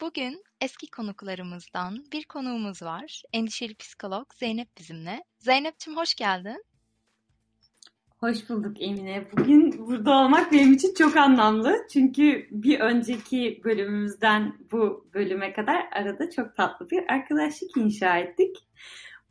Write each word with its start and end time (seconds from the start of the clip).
Bugün 0.00 0.42
eski 0.60 0.90
konuklarımızdan 0.90 2.04
bir 2.12 2.24
konuğumuz 2.24 2.82
var. 2.82 3.22
Endişeli 3.32 3.74
psikolog 3.74 4.26
Zeynep 4.34 4.68
bizimle. 4.78 5.24
Zeynep'ciğim 5.38 5.98
hoş 5.98 6.14
geldin. 6.14 6.64
Hoş 8.18 8.48
bulduk 8.48 8.82
Emine. 8.82 9.26
Bugün 9.32 9.86
burada 9.86 10.10
olmak 10.10 10.52
benim 10.52 10.72
için 10.72 10.94
çok 10.94 11.16
anlamlı. 11.16 11.86
Çünkü 11.92 12.48
bir 12.50 12.80
önceki 12.80 13.60
bölümümüzden 13.64 14.58
bu 14.72 15.10
bölüme 15.14 15.52
kadar 15.52 15.88
arada 15.92 16.30
çok 16.30 16.56
tatlı 16.56 16.90
bir 16.90 17.12
arkadaşlık 17.12 17.76
inşa 17.76 18.18
ettik. 18.18 18.56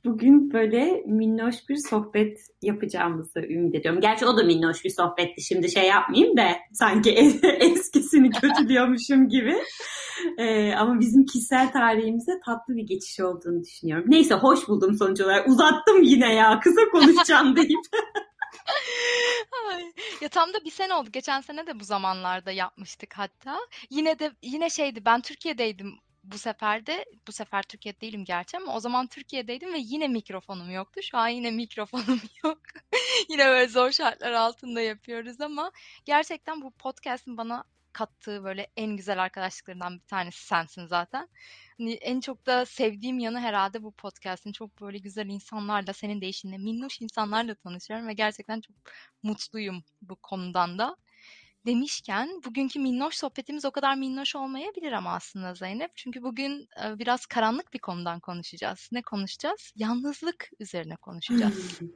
Bugün 0.05 0.53
böyle 0.53 1.03
minnoş 1.05 1.55
bir 1.70 1.77
sohbet 1.89 2.40
yapacağımızı 2.62 3.40
ümit 3.40 3.76
ediyorum. 3.76 4.02
Gerçi 4.02 4.26
o 4.26 4.38
da 4.38 4.44
minnoş 4.44 4.85
bir 4.85 4.90
sohbetti. 4.90 5.41
Şimdi 5.41 5.71
şey 5.71 5.88
yapmayayım 5.88 6.38
da 6.38 6.48
sanki 6.73 7.12
eskisini 7.59 8.30
kötülüyormuşum 8.30 9.30
gibi. 9.30 9.55
Ee, 10.38 10.73
ama 10.73 10.99
bizim 10.99 11.26
kişisel 11.26 11.71
tarihimize 11.71 12.31
tatlı 12.45 12.76
bir 12.76 12.84
geçiş 12.84 13.20
olduğunu 13.20 13.63
düşünüyorum. 13.63 14.05
Neyse 14.07 14.34
hoş 14.35 14.68
buldum 14.68 14.98
sonuç 14.98 15.21
olarak. 15.21 15.48
Uzattım 15.48 16.04
yine 16.04 16.34
ya. 16.34 16.59
Kısa 16.59 16.81
konuşacağım 16.91 17.55
deyip. 17.55 17.79
Ya 20.21 20.29
tam 20.29 20.54
da 20.54 20.65
bir 20.65 20.71
sene 20.71 20.93
oldu. 20.93 21.09
Geçen 21.12 21.41
sene 21.41 21.68
de 21.68 21.79
bu 21.79 21.84
zamanlarda 21.84 22.52
yapmıştık 22.52 23.13
hatta. 23.18 23.59
Yine 23.90 24.20
de 24.20 24.31
yine 24.43 24.70
şeydi 24.70 25.05
ben 25.05 25.21
Türkiye'deydim 25.21 25.99
bu 26.23 26.37
sefer 26.37 26.85
de 26.85 27.05
bu 27.27 27.31
sefer 27.31 27.63
Türkiye'de 27.63 28.01
değilim 28.01 28.25
gerçi 28.25 28.57
ama 28.57 28.75
o 28.75 28.79
zaman 28.79 29.07
Türkiye'deydim 29.07 29.73
ve 29.73 29.77
yine 29.79 30.07
mikrofonum 30.07 30.71
yoktu. 30.71 31.01
Şu 31.03 31.17
an 31.17 31.27
yine 31.27 31.51
mikrofonum 31.51 32.21
yok. 32.43 32.59
yine 33.29 33.45
böyle 33.45 33.67
zor 33.67 33.91
şartlar 33.91 34.31
altında 34.31 34.81
yapıyoruz 34.81 35.41
ama 35.41 35.71
gerçekten 36.05 36.62
bu 36.62 36.71
podcast'ın 36.71 37.37
bana 37.37 37.63
kattığı 37.93 38.43
böyle 38.43 38.67
en 38.77 38.97
güzel 38.97 39.23
arkadaşlıklarından 39.23 39.95
bir 39.95 40.07
tanesi 40.07 40.45
sensin 40.45 40.85
zaten. 40.85 41.29
Hani 41.77 41.93
en 41.93 42.20
çok 42.20 42.45
da 42.45 42.65
sevdiğim 42.65 43.20
yanı 43.20 43.40
herhalde 43.40 43.84
bu 43.84 43.91
podcast'in 43.91 44.51
çok 44.51 44.81
böyle 44.81 44.97
güzel 44.97 45.27
insanlarla, 45.27 45.93
senin 45.93 46.21
değişinle, 46.21 46.57
minnoş 46.57 47.01
insanlarla 47.01 47.55
tanışıyorum 47.55 48.07
ve 48.07 48.13
gerçekten 48.13 48.62
çok 48.62 48.75
mutluyum 49.23 49.84
bu 50.01 50.15
konudan 50.15 50.79
da 50.79 50.95
demişken 51.65 52.29
bugünkü 52.46 52.79
minnoş 52.79 53.15
sohbetimiz 53.15 53.65
o 53.65 53.71
kadar 53.71 53.96
minnoş 53.96 54.35
olmayabilir 54.35 54.91
ama 54.91 55.13
aslında 55.13 55.54
Zeynep. 55.54 55.91
Çünkü 55.96 56.24
bugün 56.24 56.68
biraz 56.99 57.26
karanlık 57.26 57.74
bir 57.74 57.79
konudan 57.79 58.20
konuşacağız. 58.20 58.90
Ne 58.91 59.02
konuşacağız? 59.02 59.74
Yalnızlık 59.76 60.49
üzerine 60.60 60.96
konuşacağız. 60.96 61.80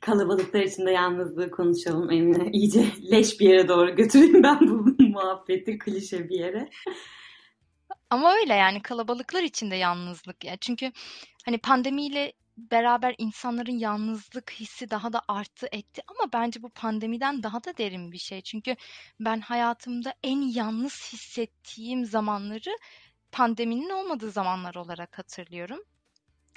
Kalabalıklar 0.00 0.60
içinde 0.60 0.90
yalnızlığı 0.90 1.50
konuşalım 1.50 2.10
Emine. 2.10 2.50
İyice 2.52 2.86
leş 3.10 3.40
bir 3.40 3.48
yere 3.48 3.68
doğru 3.68 3.96
götüreyim 3.96 4.42
ben 4.42 4.60
bu 4.60 5.02
muhabbeti 5.02 5.78
klişe 5.78 6.28
bir 6.28 6.38
yere. 6.38 6.68
Ama 8.10 8.34
öyle 8.34 8.54
yani 8.54 8.82
kalabalıklar 8.82 9.42
içinde 9.42 9.76
yalnızlık 9.76 10.44
ya. 10.44 10.56
Çünkü 10.56 10.92
hani 11.44 11.58
pandemiyle 11.58 12.32
beraber 12.56 13.14
insanların 13.18 13.78
yalnızlık 13.78 14.50
hissi 14.50 14.90
daha 14.90 15.12
da 15.12 15.22
arttı 15.28 15.68
etti 15.72 16.02
ama 16.08 16.32
bence 16.32 16.62
bu 16.62 16.68
pandemiden 16.70 17.42
daha 17.42 17.64
da 17.64 17.76
derin 17.76 18.12
bir 18.12 18.18
şey. 18.18 18.40
Çünkü 18.42 18.76
ben 19.20 19.40
hayatımda 19.40 20.14
en 20.22 20.40
yalnız 20.40 21.12
hissettiğim 21.12 22.04
zamanları 22.04 22.76
pandeminin 23.32 23.90
olmadığı 23.90 24.30
zamanlar 24.30 24.74
olarak 24.74 25.18
hatırlıyorum. 25.18 25.80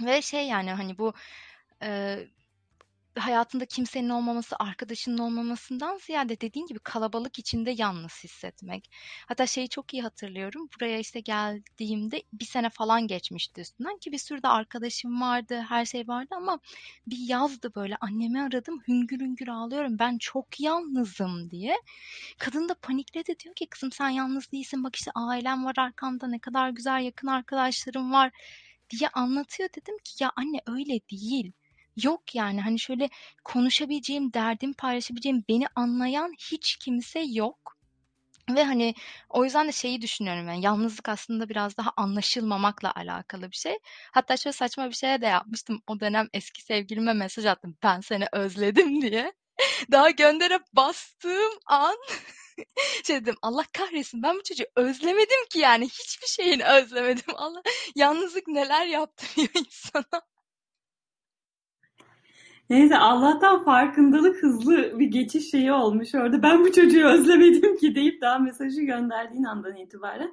Ve 0.01 0.21
şey 0.21 0.47
yani 0.47 0.71
hani 0.71 0.97
bu 0.97 1.13
e, 1.83 2.19
hayatında 3.19 3.65
kimsenin 3.65 4.09
olmaması, 4.09 4.55
arkadaşının 4.59 5.17
olmamasından 5.17 5.97
ziyade 5.97 6.41
dediğin 6.41 6.67
gibi 6.67 6.79
kalabalık 6.79 7.39
içinde 7.39 7.71
yalnız 7.77 8.23
hissetmek. 8.23 8.91
Hatta 9.27 9.47
şeyi 9.47 9.69
çok 9.69 9.93
iyi 9.93 10.03
hatırlıyorum. 10.03 10.69
Buraya 10.75 10.99
işte 10.99 11.19
geldiğimde 11.19 12.23
bir 12.33 12.45
sene 12.45 12.69
falan 12.69 13.07
geçmişti 13.07 13.61
üstünden 13.61 13.97
ki 13.97 14.11
bir 14.11 14.17
sürü 14.17 14.43
de 14.43 14.47
arkadaşım 14.47 15.21
vardı, 15.21 15.65
her 15.69 15.85
şey 15.85 16.07
vardı 16.07 16.35
ama 16.37 16.59
bir 17.07 17.17
yazdı 17.29 17.75
böyle 17.75 17.95
annemi 18.01 18.41
aradım 18.41 18.81
hüngür 18.87 19.19
hüngür 19.19 19.47
ağlıyorum 19.47 19.99
ben 19.99 20.17
çok 20.17 20.59
yalnızım 20.59 21.51
diye. 21.51 21.75
Kadın 22.37 22.69
da 22.69 22.73
panikledi 22.73 23.39
diyor 23.39 23.55
ki 23.55 23.67
kızım 23.67 23.91
sen 23.91 24.09
yalnız 24.09 24.51
değilsin 24.51 24.83
bak 24.83 24.95
işte 24.95 25.11
ailem 25.15 25.65
var 25.65 25.75
arkanda 25.77 26.27
ne 26.27 26.39
kadar 26.39 26.69
güzel 26.69 27.01
yakın 27.01 27.27
arkadaşlarım 27.27 28.13
var 28.13 28.31
diye 28.89 29.09
anlatıyor 29.09 29.69
dedim 29.69 29.97
ki 30.03 30.23
ya 30.23 30.31
anne 30.35 30.61
öyle 30.67 30.99
değil 31.11 31.51
yok 32.03 32.35
yani 32.35 32.61
hani 32.61 32.79
şöyle 32.79 33.09
konuşabileceğim, 33.43 34.33
derdim 34.33 34.73
paylaşabileceğim, 34.73 35.43
beni 35.49 35.65
anlayan 35.75 36.33
hiç 36.51 36.75
kimse 36.75 37.19
yok. 37.19 37.75
Ve 38.49 38.63
hani 38.63 38.95
o 39.29 39.43
yüzden 39.43 39.67
de 39.67 39.71
şeyi 39.71 40.01
düşünüyorum 40.01 40.47
yani 40.47 40.65
yalnızlık 40.65 41.09
aslında 41.09 41.49
biraz 41.49 41.77
daha 41.77 41.91
anlaşılmamakla 41.97 42.93
alakalı 42.95 43.51
bir 43.51 43.55
şey. 43.55 43.77
Hatta 44.11 44.37
şöyle 44.37 44.53
saçma 44.53 44.89
bir 44.89 44.95
şeye 44.95 45.21
de 45.21 45.25
yapmıştım. 45.25 45.81
O 45.87 45.99
dönem 45.99 46.29
eski 46.33 46.63
sevgilime 46.63 47.13
mesaj 47.13 47.45
attım. 47.45 47.77
Ben 47.83 48.01
seni 48.01 48.25
özledim 48.31 49.01
diye. 49.01 49.33
Daha 49.91 50.09
gönderip 50.09 50.61
bastığım 50.73 51.53
an 51.65 51.95
şey 53.03 53.21
dedim 53.21 53.35
Allah 53.41 53.63
kahretsin 53.73 54.23
ben 54.23 54.35
bu 54.35 54.43
çocuğu 54.43 54.65
özlemedim 54.75 55.47
ki 55.49 55.59
yani 55.59 55.85
hiçbir 55.85 56.27
şeyini 56.27 56.65
özlemedim. 56.65 57.23
Allah 57.35 57.61
yalnızlık 57.95 58.47
neler 58.47 58.85
yaptırıyor 58.85 59.49
insana. 59.55 60.21
Neyse 62.69 62.97
Allah'tan 62.97 63.63
farkındalık 63.63 64.43
hızlı 64.43 64.99
bir 64.99 65.05
geçiş 65.05 65.51
şeyi 65.51 65.71
olmuş 65.71 66.15
orada. 66.15 66.43
Ben 66.43 66.63
bu 66.63 66.71
çocuğu 66.71 67.05
özlemedim 67.05 67.77
ki 67.77 67.95
deyip 67.95 68.21
daha 68.21 68.39
mesajı 68.39 68.81
gönderdiğin 68.81 69.43
andan 69.43 69.75
itibaren. 69.75 70.31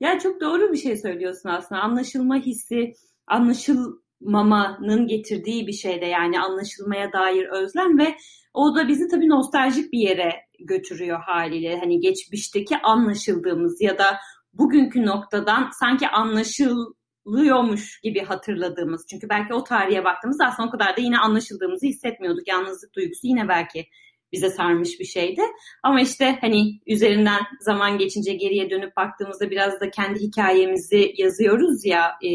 Ya 0.00 0.18
çok 0.18 0.40
doğru 0.40 0.72
bir 0.72 0.76
şey 0.76 0.96
söylüyorsun 0.96 1.48
aslında. 1.48 1.80
Anlaşılma 1.80 2.36
hissi, 2.36 2.92
anlaşılmamanın 3.26 5.06
getirdiği 5.06 5.66
bir 5.66 5.72
şey 5.72 6.00
de 6.00 6.06
yani 6.06 6.40
anlaşılmaya 6.40 7.12
dair 7.12 7.44
özlem 7.44 7.98
ve 7.98 8.14
o 8.54 8.74
da 8.74 8.88
bizi 8.88 9.08
tabii 9.08 9.28
nostaljik 9.28 9.92
bir 9.92 9.98
yere 9.98 10.32
götürüyor 10.60 11.20
haliyle. 11.20 11.78
Hani 11.78 12.00
geçmişteki 12.00 12.76
anlaşıldığımız 12.76 13.80
ya 13.80 13.98
da 13.98 14.04
bugünkü 14.52 15.06
noktadan 15.06 15.70
sanki 15.80 16.08
anlaşıl 16.08 16.94
anlaşılıyormuş 17.26 18.00
gibi 18.00 18.20
hatırladığımız. 18.20 19.06
Çünkü 19.10 19.28
belki 19.28 19.54
o 19.54 19.64
tarihe 19.64 20.04
baktığımızda 20.04 20.46
aslında 20.46 20.68
o 20.68 20.72
kadar 20.72 20.96
da 20.96 21.00
yine 21.00 21.18
anlaşıldığımızı 21.18 21.86
hissetmiyorduk. 21.86 22.48
Yalnızlık 22.48 22.94
duygusu 22.94 23.26
yine 23.26 23.48
belki 23.48 23.86
bize 24.32 24.50
sarmış 24.50 25.00
bir 25.00 25.04
şeydi. 25.04 25.42
Ama 25.82 26.00
işte 26.00 26.38
hani 26.40 26.80
üzerinden 26.86 27.40
zaman 27.60 27.98
geçince 27.98 28.32
geriye 28.32 28.70
dönüp 28.70 28.96
baktığımızda 28.96 29.50
biraz 29.50 29.80
da 29.80 29.90
kendi 29.90 30.20
hikayemizi 30.20 31.14
yazıyoruz 31.16 31.84
ya 31.84 32.12
e, 32.22 32.30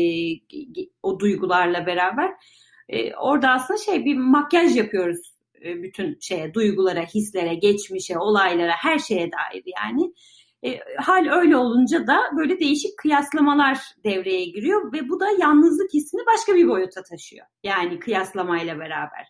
o 1.03 1.19
duygularla 1.19 1.85
beraber. 1.85 2.31
E, 2.89 3.15
orada 3.15 3.49
aslında 3.49 3.79
şey 3.79 4.05
bir 4.05 4.17
makyaj 4.17 4.75
yapıyoruz 4.75 5.19
e, 5.65 5.83
bütün 5.83 6.17
şeye, 6.21 6.53
duygulara, 6.53 7.01
hislere, 7.01 7.55
geçmişe, 7.55 8.17
olaylara, 8.17 8.73
her 8.77 8.99
şeye 8.99 9.29
dair 9.31 9.63
yani. 9.77 10.13
E, 10.65 10.79
hal 10.97 11.27
öyle 11.31 11.57
olunca 11.57 12.07
da 12.07 12.17
böyle 12.37 12.59
değişik 12.59 12.97
kıyaslamalar 12.97 13.79
devreye 14.03 14.45
giriyor 14.45 14.93
ve 14.93 15.09
bu 15.09 15.19
da 15.19 15.25
yalnızlık 15.39 15.93
hissini 15.93 16.21
başka 16.25 16.55
bir 16.55 16.67
boyuta 16.67 17.03
taşıyor. 17.03 17.45
Yani 17.63 17.99
kıyaslamayla 17.99 18.79
beraber. 18.79 19.27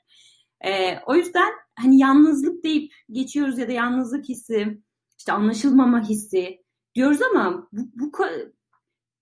E, 0.62 1.00
o 1.06 1.16
yüzden 1.16 1.52
hani 1.76 2.00
yalnızlık 2.00 2.64
deyip 2.64 2.94
geçiyoruz 3.12 3.58
ya 3.58 3.68
da 3.68 3.72
yalnızlık 3.72 4.30
hissi, 4.30 4.82
işte 5.18 5.32
anlaşılmama 5.32 6.10
hissi 6.10 6.64
diyoruz 6.96 7.22
ama 7.22 7.68
bu, 7.72 7.82
bu 7.96 8.12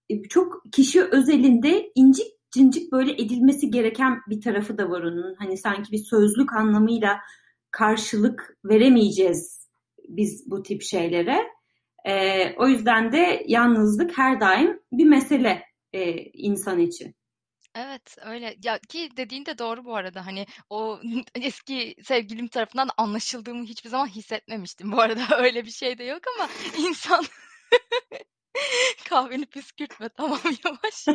e, 0.10 0.24
çok 0.24 0.63
kişi 0.71 1.03
özelinde 1.03 1.92
incik 1.95 2.27
cincik 2.51 2.92
böyle 2.92 3.12
edilmesi 3.12 3.71
gereken 3.71 4.21
bir 4.30 4.42
tarafı 4.42 4.77
da 4.77 4.89
var 4.89 5.01
onun. 5.01 5.36
Hani 5.36 5.57
sanki 5.57 5.92
bir 5.92 6.03
sözlük 6.03 6.53
anlamıyla 6.53 7.19
karşılık 7.71 8.57
veremeyeceğiz 8.65 9.68
biz 10.07 10.51
bu 10.51 10.63
tip 10.63 10.81
şeylere. 10.81 11.56
E, 12.07 12.56
o 12.57 12.68
yüzden 12.68 13.12
de 13.12 13.44
yalnızlık 13.48 14.18
her 14.18 14.39
daim 14.39 14.80
bir 14.92 15.06
mesele 15.06 15.63
e, 15.94 16.12
insan 16.24 16.80
için. 16.80 17.15
Evet 17.75 18.18
öyle 18.25 18.56
ya 18.63 18.80
ki 18.80 19.09
dediğin 19.18 19.45
de 19.45 19.57
doğru 19.57 19.86
bu 19.86 19.95
arada 19.95 20.25
hani 20.25 20.45
o 20.69 21.00
eski 21.36 21.95
sevgilim 22.04 22.48
tarafından 22.48 22.89
anlaşıldığımı 22.98 23.63
hiçbir 23.63 23.89
zaman 23.89 24.07
hissetmemiştim 24.07 24.92
bu 24.92 25.01
arada 25.01 25.21
öyle 25.38 25.65
bir 25.65 25.71
şey 25.71 25.98
de 25.98 26.04
yok 26.04 26.21
ama 26.38 26.50
insan 26.88 27.25
Kahveni 29.10 29.45
püskürtme 29.45 30.10
tamam 30.10 30.39
yavaş. 30.65 31.06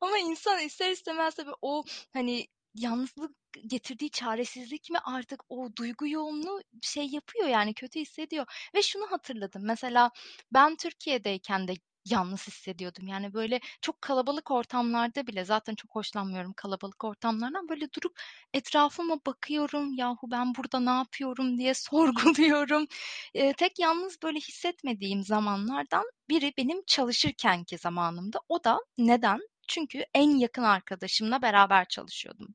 Ama 0.00 0.18
insan 0.18 0.60
ister 0.60 0.90
istemez 0.90 1.34
tabii 1.34 1.54
o 1.62 1.84
hani 2.12 2.46
yalnızlık 2.78 3.36
getirdiği 3.66 4.10
çaresizlik 4.10 4.90
mi 4.90 4.98
artık 5.04 5.42
o 5.48 5.68
duygu 5.76 6.08
yoğunluğu 6.08 6.60
şey 6.82 7.06
yapıyor 7.06 7.48
yani 7.48 7.74
kötü 7.74 8.00
hissediyor. 8.00 8.46
Ve 8.74 8.82
şunu 8.82 9.10
hatırladım 9.10 9.62
mesela 9.64 10.10
ben 10.52 10.76
Türkiye'deyken 10.76 11.68
de 11.68 11.74
yalnız 12.10 12.46
hissediyordum. 12.46 13.06
Yani 13.08 13.34
böyle 13.34 13.60
çok 13.82 14.02
kalabalık 14.02 14.50
ortamlarda 14.50 15.26
bile 15.26 15.44
zaten 15.44 15.74
çok 15.74 15.94
hoşlanmıyorum 15.94 16.52
kalabalık 16.52 17.04
ortamlardan. 17.04 17.68
Böyle 17.68 17.92
durup 17.92 18.20
etrafıma 18.54 19.16
bakıyorum. 19.26 19.94
Yahu 19.94 20.30
ben 20.30 20.54
burada 20.54 20.80
ne 20.80 20.90
yapıyorum 20.90 21.58
diye 21.58 21.74
sorguluyorum. 22.54 22.86
Ee, 23.34 23.52
tek 23.52 23.78
yalnız 23.78 24.22
böyle 24.22 24.38
hissetmediğim 24.38 25.22
zamanlardan 25.24 26.04
biri 26.30 26.52
benim 26.58 26.82
çalışırkenki 26.86 27.78
zamanımda. 27.78 28.40
O 28.48 28.64
da 28.64 28.78
neden? 28.98 29.40
Çünkü 29.68 30.04
en 30.14 30.30
yakın 30.30 30.62
arkadaşımla 30.62 31.42
beraber 31.42 31.88
çalışıyordum. 31.88 32.54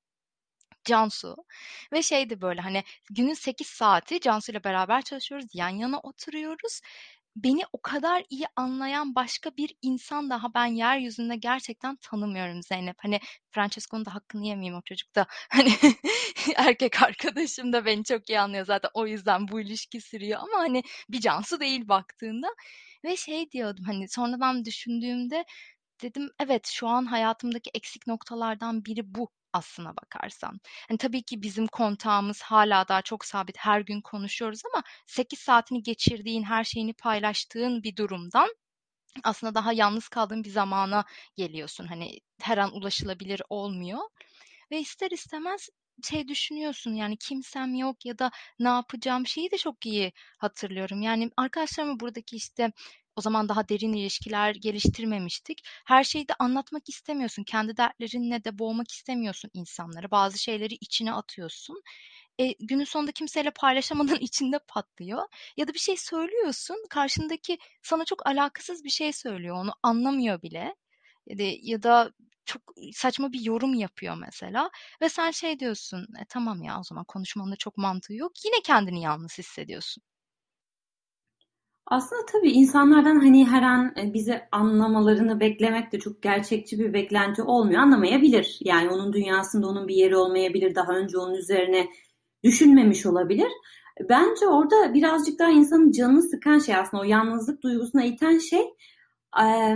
Cansu 0.85 1.35
ve 1.93 2.01
şeydi 2.03 2.41
böyle 2.41 2.61
hani 2.61 2.83
günün 3.11 3.33
8 3.33 3.67
saati 3.67 4.19
Cansu 4.19 4.51
ile 4.51 4.63
beraber 4.63 5.01
çalışıyoruz. 5.01 5.47
Yan 5.53 5.69
yana 5.69 5.99
oturuyoruz 5.99 6.81
beni 7.35 7.61
o 7.73 7.81
kadar 7.81 8.23
iyi 8.29 8.45
anlayan 8.55 9.15
başka 9.15 9.57
bir 9.57 9.75
insan 9.81 10.29
daha 10.29 10.53
ben 10.53 10.65
yeryüzünde 10.65 11.35
gerçekten 11.35 11.95
tanımıyorum 11.95 12.63
Zeynep. 12.63 12.95
Hani 12.99 13.19
Francesco'nun 13.51 14.05
da 14.05 14.15
hakkını 14.15 14.45
yemeyeyim 14.45 14.75
o 14.75 14.81
çocuk 14.85 15.15
da. 15.15 15.25
Hani 15.49 15.71
erkek 16.55 17.01
arkadaşım 17.03 17.73
da 17.73 17.85
beni 17.85 18.03
çok 18.03 18.29
iyi 18.29 18.39
anlıyor 18.39 18.65
zaten 18.65 18.89
o 18.93 19.07
yüzden 19.07 19.47
bu 19.47 19.61
ilişki 19.61 20.01
sürüyor 20.01 20.39
ama 20.39 20.59
hani 20.59 20.83
bir 21.09 21.21
Cansu 21.21 21.59
değil 21.59 21.87
baktığında. 21.87 22.47
Ve 23.05 23.17
şey 23.17 23.51
diyordum 23.51 23.85
hani 23.85 24.09
sonradan 24.09 24.65
düşündüğümde 24.65 25.45
dedim 26.01 26.29
evet 26.39 26.67
şu 26.67 26.87
an 26.87 27.05
hayatımdaki 27.05 27.71
eksik 27.73 28.07
noktalardan 28.07 28.85
biri 28.85 29.15
bu 29.15 29.29
aslına 29.53 29.97
bakarsan. 29.97 30.59
Hani 30.87 30.97
tabii 30.97 31.23
ki 31.23 31.41
bizim 31.41 31.67
kontağımız 31.67 32.41
hala 32.41 32.87
daha 32.87 33.01
çok 33.01 33.25
sabit. 33.25 33.57
Her 33.57 33.81
gün 33.81 34.01
konuşuyoruz 34.01 34.61
ama 34.73 34.83
8 35.07 35.39
saatini 35.39 35.83
geçirdiğin, 35.83 36.43
her 36.43 36.63
şeyini 36.63 36.93
paylaştığın 36.93 37.83
bir 37.83 37.95
durumdan 37.95 38.49
aslında 39.23 39.55
daha 39.55 39.73
yalnız 39.73 40.07
kaldığın 40.09 40.43
bir 40.43 40.49
zamana 40.49 41.05
geliyorsun. 41.35 41.85
Hani 41.87 42.19
her 42.41 42.57
an 42.57 42.75
ulaşılabilir 42.75 43.41
olmuyor. 43.49 43.99
Ve 44.71 44.79
ister 44.79 45.11
istemez 45.11 45.69
şey 46.03 46.27
düşünüyorsun 46.27 46.93
yani 46.93 47.17
kimsem 47.17 47.75
yok 47.75 48.05
ya 48.05 48.19
da 48.19 48.31
ne 48.59 48.67
yapacağım 48.67 49.27
şeyi 49.27 49.51
de 49.51 49.57
çok 49.57 49.85
iyi 49.85 50.13
hatırlıyorum. 50.37 51.01
Yani 51.01 51.29
arkadaşlarımı 51.37 51.99
buradaki 51.99 52.35
işte 52.35 52.71
o 53.15 53.21
zaman 53.21 53.49
daha 53.49 53.69
derin 53.69 53.93
ilişkiler 53.93 54.55
geliştirmemiştik. 54.55 55.61
Her 55.85 56.03
şeyi 56.03 56.27
de 56.27 56.33
anlatmak 56.39 56.89
istemiyorsun. 56.89 57.43
Kendi 57.43 57.77
dertlerinle 57.77 58.43
de 58.43 58.59
boğmak 58.59 58.91
istemiyorsun 58.91 59.49
insanları. 59.53 60.11
Bazı 60.11 60.39
şeyleri 60.39 60.73
içine 60.81 61.13
atıyorsun. 61.13 61.81
E, 62.39 62.53
günün 62.59 62.83
sonunda 62.83 63.11
kimseyle 63.11 63.51
paylaşamadan 63.51 64.15
içinde 64.21 64.59
patlıyor. 64.67 65.23
Ya 65.57 65.67
da 65.67 65.73
bir 65.73 65.79
şey 65.79 65.97
söylüyorsun. 65.97 66.77
Karşındaki 66.89 67.57
sana 67.83 68.05
çok 68.05 68.27
alakasız 68.27 68.83
bir 68.83 68.89
şey 68.89 69.13
söylüyor. 69.13 69.55
Onu 69.55 69.71
anlamıyor 69.83 70.41
bile. 70.41 70.75
Ya 71.27 71.37
da, 71.37 71.43
ya 71.61 71.83
da 71.83 72.11
çok 72.45 72.61
saçma 72.93 73.33
bir 73.33 73.41
yorum 73.41 73.73
yapıyor 73.73 74.15
mesela 74.15 74.69
ve 75.01 75.09
sen 75.09 75.31
şey 75.31 75.59
diyorsun 75.59 76.07
e, 76.21 76.25
tamam 76.29 76.63
ya 76.63 76.79
o 76.79 76.83
zaman 76.83 77.05
konuşmanın 77.05 77.51
da 77.51 77.55
çok 77.55 77.77
mantığı 77.77 78.13
yok 78.13 78.31
yine 78.45 78.61
kendini 78.63 79.01
yalnız 79.01 79.37
hissediyorsun. 79.37 80.03
Aslında 81.87 82.21
tabii 82.31 82.51
insanlardan 82.51 83.19
hani 83.19 83.47
her 83.47 83.61
an 83.61 83.93
e, 83.97 84.13
bizi 84.13 84.41
anlamalarını 84.51 85.39
beklemek 85.39 85.91
de 85.91 85.99
çok 85.99 86.21
gerçekçi 86.21 86.79
bir 86.79 86.93
beklenti 86.93 87.43
olmuyor. 87.43 87.81
Anlamayabilir. 87.81 88.57
Yani 88.61 88.89
onun 88.89 89.13
dünyasında 89.13 89.67
onun 89.67 89.87
bir 89.87 89.95
yeri 89.95 90.15
olmayabilir. 90.15 90.75
Daha 90.75 90.93
önce 90.93 91.17
onun 91.17 91.35
üzerine 91.35 91.87
düşünmemiş 92.43 93.05
olabilir. 93.05 93.51
Bence 94.09 94.47
orada 94.47 94.93
birazcık 94.93 95.39
daha 95.39 95.49
insanın 95.49 95.91
canını 95.91 96.21
sıkan 96.21 96.59
şey 96.59 96.75
aslında 96.75 97.03
o 97.03 97.05
yalnızlık 97.05 97.63
duygusuna 97.63 98.03
iten 98.03 98.37
şey 98.37 98.61
e, 99.41 99.75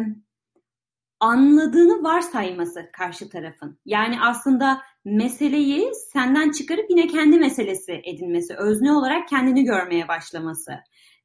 anladığını 1.20 2.04
varsayması 2.04 2.90
karşı 2.94 3.30
tarafın. 3.30 3.80
Yani 3.86 4.22
aslında 4.22 4.82
meseleyi 5.06 5.92
senden 6.14 6.52
çıkarıp 6.52 6.86
yine 6.90 7.08
kendi 7.08 7.40
meselesi 7.40 8.02
edinmesi, 8.04 8.56
özne 8.56 8.92
olarak 8.92 9.28
kendini 9.28 9.64
görmeye 9.64 10.08
başlaması. 10.08 10.72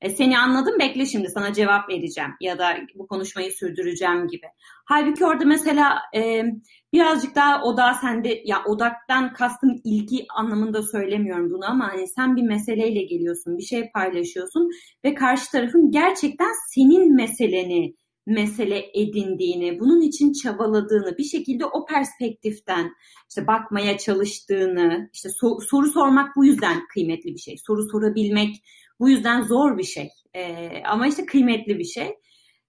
E, 0.03 0.11
seni 0.11 0.39
anladım 0.39 0.79
bekle 0.81 1.07
şimdi 1.07 1.29
sana 1.29 1.53
cevap 1.53 1.89
vereceğim 1.89 2.31
ya 2.41 2.59
da 2.59 2.77
bu 2.95 3.07
konuşmayı 3.07 3.53
sürdüreceğim 3.53 4.29
gibi. 4.29 4.47
Halbuki 4.85 5.27
orada 5.27 5.45
mesela 5.45 5.99
e, 6.17 6.45
birazcık 6.93 7.35
daha 7.35 7.63
odağı 7.63 7.95
sende 7.95 8.43
ya 8.45 8.65
odaktan 8.65 9.33
kastım 9.33 9.81
ilgi 9.85 10.27
anlamında 10.37 10.83
söylemiyorum 10.83 11.51
bunu 11.51 11.71
ama 11.71 11.89
hani 11.89 12.09
sen 12.09 12.37
bir 12.37 12.43
meseleyle 12.43 13.03
geliyorsun, 13.03 13.59
bir 13.59 13.63
şey 13.63 13.91
paylaşıyorsun 13.95 14.71
ve 15.05 15.15
karşı 15.15 15.51
tarafın 15.51 15.91
gerçekten 15.91 16.53
senin 16.75 17.15
meseleni 17.15 17.95
mesele 18.27 18.85
edindiğini, 18.95 19.81
bunun 19.81 20.01
için 20.01 20.33
çabaladığını, 20.33 21.19
bir 21.19 21.25
şekilde 21.25 21.67
o 21.67 21.87
perspektiften 21.87 22.91
işte 23.29 23.47
bakmaya 23.47 23.99
çalıştığını, 23.99 25.11
işte 25.13 25.29
so- 25.29 25.65
soru 25.69 25.87
sormak 25.87 26.37
bu 26.37 26.45
yüzden 26.45 26.87
kıymetli 26.95 27.35
bir 27.35 27.39
şey. 27.39 27.57
Soru 27.67 27.83
sorabilmek 27.93 28.57
bu 29.03 29.11
yüzden 29.11 29.43
zor 29.43 29.79
bir 29.79 29.85
şey. 29.85 30.09
E, 30.35 30.69
ama 30.85 31.07
işte 31.07 31.27
kıymetli 31.27 31.79
bir 31.79 31.85
şey. 31.85 32.15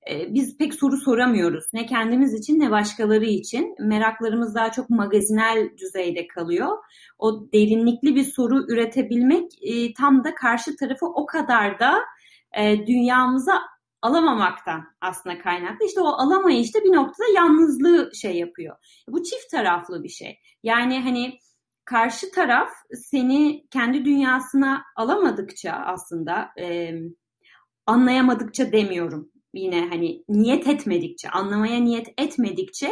E, 0.10 0.34
biz 0.34 0.58
pek 0.58 0.74
soru 0.74 0.98
soramıyoruz. 0.98 1.64
Ne 1.74 1.86
kendimiz 1.86 2.34
için 2.34 2.60
ne 2.60 2.72
başkaları 2.72 3.26
için. 3.26 3.76
Meraklarımız 3.80 4.56
daha 4.56 4.72
çok 4.72 4.90
magazinel 4.90 5.70
düzeyde 5.78 6.28
kalıyor. 6.28 6.78
O 7.20 7.52
derinlikli 7.54 8.16
bir 8.16 8.24
soru 8.24 8.66
üretebilmek 8.72 9.52
e, 9.62 9.94
tam 9.94 10.24
da 10.24 10.36
karşı 10.36 10.76
tarafı 10.76 11.06
o 11.06 11.26
kadar 11.26 11.80
da 11.80 12.00
e, 12.58 12.88
dünyamıza 12.88 13.62
alamamaktan 14.02 14.84
aslında 15.02 15.40
kaynaklı. 15.40 15.86
İşte 15.86 16.02
o 16.02 16.08
alamayışta 16.08 16.80
bir 16.80 16.94
noktada 16.94 17.28
yalnızlığı 17.36 18.12
şey 18.16 18.38
yapıyor. 18.38 18.76
Bu 19.08 19.24
çift 19.24 19.52
taraflı 19.52 20.04
bir 20.04 20.10
şey. 20.10 20.40
Yani 20.64 21.02
hani 21.02 21.40
karşı 21.86 22.32
taraf 22.32 22.70
seni 22.94 23.68
kendi 23.70 24.06
dünyasına 24.06 24.84
alamadıkça 24.96 25.72
aslında 25.72 26.50
e, 26.60 26.94
anlayamadıkça 27.86 28.72
demiyorum. 28.72 29.32
Yine 29.54 29.88
hani 29.90 30.24
niyet 30.30 30.68
etmedikçe, 30.68 31.30
anlamaya 31.30 31.80
niyet 31.80 32.08
etmedikçe 32.18 32.92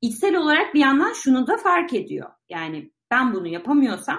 içsel 0.00 0.36
olarak 0.36 0.74
bir 0.74 0.80
yandan 0.80 1.12
şunu 1.12 1.46
da 1.46 1.56
fark 1.56 1.94
ediyor. 1.94 2.30
Yani 2.48 2.90
ben 3.10 3.34
bunu 3.34 3.48
yapamıyorsam 3.48 4.18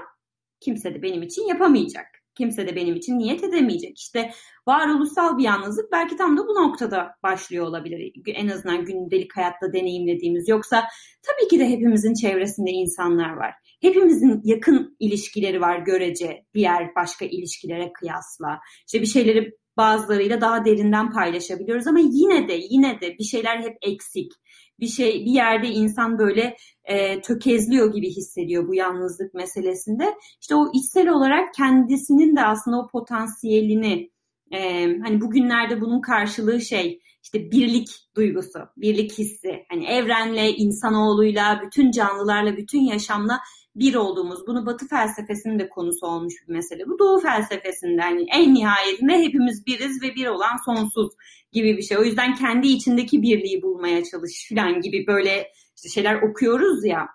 kimse 0.60 0.94
de 0.94 1.02
benim 1.02 1.24
için 1.24 1.48
yapamayacak. 1.48 2.06
Kimse 2.36 2.68
de 2.68 2.76
benim 2.76 2.96
için 2.96 3.20
niyet 3.20 3.44
edemeyecek. 3.44 4.00
İşte 4.00 4.32
varoluşsal 4.68 5.38
bir 5.38 5.44
yalnızlık 5.44 5.92
belki 5.92 6.18
tam 6.18 6.38
da 6.38 6.48
bu 6.48 6.56
noktada 6.56 7.12
başlıyor 7.24 7.66
olabilir. 7.66 8.14
En 8.26 8.48
azından 8.48 8.86
gündelik 8.86 9.38
hayatta 9.38 9.74
deneyimlediğimiz. 9.74 10.50
Yoksa 10.50 10.84
tabii 11.24 11.48
ki 11.50 11.60
de 11.60 11.70
hepimizin 11.70 12.14
çevresinde 12.14 12.72
insanlar 12.72 13.34
var. 13.34 13.54
Hepimizin 13.82 14.42
yakın 14.44 14.96
ilişkileri 15.00 15.62
var 15.62 15.80
görece 15.80 16.46
diğer 16.54 16.96
başka 16.96 17.26
ilişkilere 17.26 17.92
kıyasla. 17.94 18.60
İşte 18.88 19.02
bir 19.02 19.06
şeyleri 19.06 19.52
bazılarıyla 19.78 20.42
daha 20.42 20.66
derinden 20.66 21.12
paylaşabiliyoruz 21.12 21.88
ama 21.88 22.00
yine 22.00 22.48
de 22.48 22.60
yine 22.70 23.02
de 23.02 23.16
bir 23.20 23.24
şeyler 23.24 23.60
hep 23.60 23.78
eksik. 23.82 24.32
Bir 24.80 24.88
şey 24.88 25.26
bir 25.26 25.32
yerde 25.32 25.68
insan 25.68 26.20
böyle 26.20 26.56
e, 26.84 27.22
tökezliyor 27.22 27.94
gibi 27.94 28.10
hissediyor 28.10 28.68
bu 28.68 28.76
yalnızlık 28.76 29.34
meselesinde. 29.34 30.16
İşte 30.42 30.56
o 30.56 30.72
içsel 30.74 31.10
olarak 31.10 31.54
kendisinin 31.54 32.36
de 32.36 32.42
aslında 32.46 32.80
o 32.80 32.88
potansiyelini 32.88 34.12
e, 34.52 34.60
hani 35.00 35.22
bugünlerde 35.22 35.82
bunun 35.82 36.02
karşılığı 36.02 36.62
şey 36.62 37.00
işte 37.24 37.52
birlik 37.52 37.90
duygusu, 38.16 38.60
birlik 38.78 39.18
hissi. 39.18 39.66
Hani 39.70 39.86
evrenle, 39.86 40.50
insanoğluyla, 40.50 41.62
bütün 41.66 41.92
canlılarla, 41.92 42.58
bütün 42.58 42.82
yaşamla 42.82 43.40
bir 43.76 43.96
olduğumuz, 43.96 44.48
bunu 44.48 44.66
Batı 44.66 44.88
felsefesinin 44.88 45.60
de 45.60 45.70
konusu 45.70 46.08
olmuş 46.08 46.34
bir 46.48 46.54
mesele. 46.54 46.86
Bu 46.88 47.00
Doğu 47.00 47.20
felsefesinde 47.20 48.02
hani 48.02 48.26
en 48.32 48.54
nihayetinde 48.54 49.20
hepimiz 49.20 49.66
biriz 49.66 50.02
ve 50.02 50.16
bir 50.16 50.28
olan 50.28 50.58
sonsuz 50.66 51.10
gibi 51.52 51.78
bir 51.78 51.82
şey. 51.82 51.98
O 51.98 52.04
yüzden 52.04 52.36
kendi 52.36 52.68
içindeki 52.68 53.22
birliği 53.22 53.62
bulmaya 53.62 54.04
çalış 54.04 54.50
falan 54.50 54.82
gibi 54.82 55.08
böyle 55.08 55.48
işte 55.76 55.90
şeyler 55.90 56.22
okuyoruz 56.22 56.86
ya. 56.86 57.08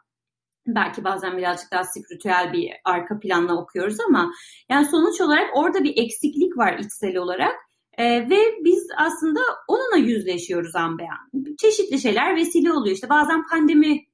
Belki 0.66 1.04
bazen 1.04 1.38
birazcık 1.38 1.72
daha 1.72 1.84
spiritüel 1.84 2.52
bir 2.52 2.70
arka 2.84 3.20
planla 3.20 3.56
okuyoruz 3.62 3.96
ama 4.08 4.32
yani 4.70 4.86
sonuç 4.86 5.20
olarak 5.20 5.50
orada 5.56 5.84
bir 5.84 6.04
eksiklik 6.04 6.58
var 6.58 6.78
içsel 6.78 7.16
olarak. 7.16 7.54
Ee, 7.98 8.30
ve 8.30 8.38
biz 8.64 8.88
aslında 8.96 9.40
onunla 9.68 9.96
yüzleşiyoruz 9.96 10.76
an 10.76 10.98
beyan. 10.98 11.54
Çeşitli 11.58 12.00
şeyler 12.00 12.36
vesile 12.36 12.72
oluyor. 12.72 12.94
İşte 12.94 13.08
bazen 13.08 13.46
pandemi 13.46 14.06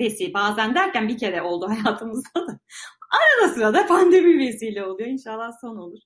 vesile, 0.00 0.34
bazen 0.34 0.74
derken 0.74 1.08
bir 1.08 1.18
kere 1.18 1.42
oldu 1.42 1.68
hayatımızda 1.84 2.46
da. 2.46 2.60
Arada 3.10 3.54
sırada 3.54 3.86
pandemi 3.86 4.38
vesile 4.38 4.84
oluyor. 4.84 5.08
İnşallah 5.08 5.52
son 5.60 5.76
olur. 5.76 5.98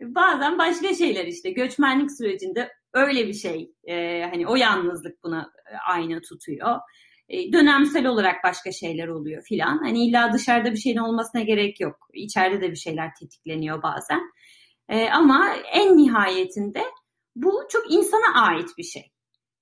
Bazen 0.00 0.58
başka 0.58 0.94
şeyler 0.94 1.26
işte 1.26 1.50
göçmenlik 1.50 2.12
sürecinde 2.12 2.72
öyle 2.94 3.26
bir 3.28 3.32
şey. 3.32 3.72
E, 3.84 4.22
hani 4.30 4.46
o 4.46 4.56
yalnızlık 4.56 5.22
buna 5.22 5.52
e, 5.72 5.76
ayna 5.92 6.20
tutuyor. 6.20 6.78
E, 7.28 7.52
dönemsel 7.52 8.06
olarak 8.06 8.44
başka 8.44 8.72
şeyler 8.72 9.08
oluyor 9.08 9.42
filan. 9.42 9.78
Hani 9.78 10.06
illa 10.06 10.32
dışarıda 10.32 10.72
bir 10.72 10.76
şeyin 10.76 10.96
olmasına 10.96 11.42
gerek 11.42 11.80
yok. 11.80 11.96
İçeride 12.14 12.60
de 12.60 12.70
bir 12.70 12.76
şeyler 12.76 13.14
tetikleniyor 13.20 13.82
bazen. 13.82 14.20
E, 14.88 15.08
ama 15.08 15.54
en 15.72 15.96
nihayetinde 15.96 16.82
bu 17.36 17.62
çok 17.70 17.92
insana 17.92 18.42
ait 18.46 18.68
bir 18.78 18.82
şey. 18.82 19.12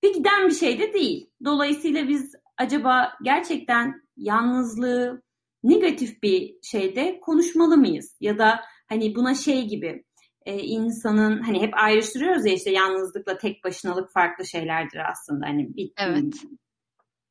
Ve 0.05 0.09
giden 0.09 0.49
bir 0.49 0.55
şey 0.55 0.79
de 0.79 0.93
değil. 0.93 1.31
Dolayısıyla 1.45 2.09
biz 2.09 2.35
acaba 2.57 3.13
gerçekten 3.23 4.03
yalnızlığı 4.17 5.23
negatif 5.65 6.23
bir 6.23 6.55
şeyde 6.63 7.21
konuşmalı 7.21 7.77
mıyız? 7.77 8.17
Ya 8.21 8.39
da 8.39 8.61
hani 8.89 9.15
buna 9.15 9.35
şey 9.35 9.69
gibi 9.69 10.05
e, 10.47 10.59
insanın 10.59 11.43
hani 11.43 11.63
hep 11.63 11.75
ayrıştırıyoruz 11.77 12.47
ya 12.47 12.53
işte 12.53 12.71
yalnızlıkla 12.71 13.39
tek 13.39 13.65
başınalık 13.65 14.13
farklı 14.13 14.47
şeylerdir 14.47 15.11
aslında. 15.11 15.47
Hani 15.47 15.77
bir, 15.77 15.93
evet. 15.99 16.35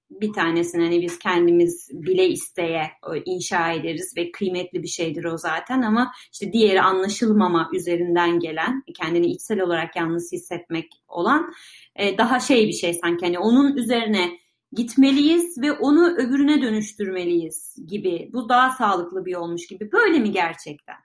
bir 0.09 0.33
tanesini 0.33 0.83
hani 0.83 1.01
biz 1.01 1.19
kendimiz 1.19 1.89
bile 1.93 2.27
isteye 2.27 2.91
inşa 3.25 3.71
ederiz 3.71 4.13
ve 4.17 4.31
kıymetli 4.31 4.83
bir 4.83 4.87
şeydir 4.87 5.23
o 5.23 5.37
zaten 5.37 5.81
ama 5.81 6.11
işte 6.33 6.53
diğeri 6.53 6.81
anlaşılmama 6.81 7.69
üzerinden 7.73 8.39
gelen 8.39 8.83
kendini 8.95 9.27
içsel 9.27 9.59
olarak 9.61 9.95
yalnız 9.95 10.31
hissetmek 10.31 10.87
olan 11.07 11.53
e, 11.95 12.17
daha 12.17 12.39
şey 12.39 12.67
bir 12.67 12.73
şey 12.73 12.93
sanki 12.93 13.25
hani 13.25 13.39
onun 13.39 13.77
üzerine 13.77 14.44
gitmeliyiz 14.75 15.61
ve 15.61 15.71
onu 15.71 16.15
öbürüne 16.15 16.61
dönüştürmeliyiz 16.61 17.75
gibi. 17.87 18.29
Bu 18.33 18.49
daha 18.49 18.71
sağlıklı 18.71 19.25
bir 19.25 19.35
olmuş 19.35 19.67
gibi. 19.67 19.91
Böyle 19.91 20.19
mi 20.19 20.31
gerçekten? 20.31 20.95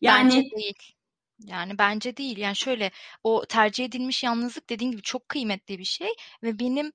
Yani 0.00 0.24
Bence 0.24 0.50
değil. 0.56 0.96
Yani 1.38 1.78
bence 1.78 2.16
değil. 2.16 2.38
Yani 2.38 2.56
şöyle 2.56 2.90
o 3.24 3.44
tercih 3.48 3.84
edilmiş 3.84 4.22
yalnızlık 4.24 4.70
dediğin 4.70 4.90
gibi 4.90 5.02
çok 5.02 5.28
kıymetli 5.28 5.78
bir 5.78 5.84
şey 5.84 6.08
ve 6.42 6.58
benim 6.58 6.92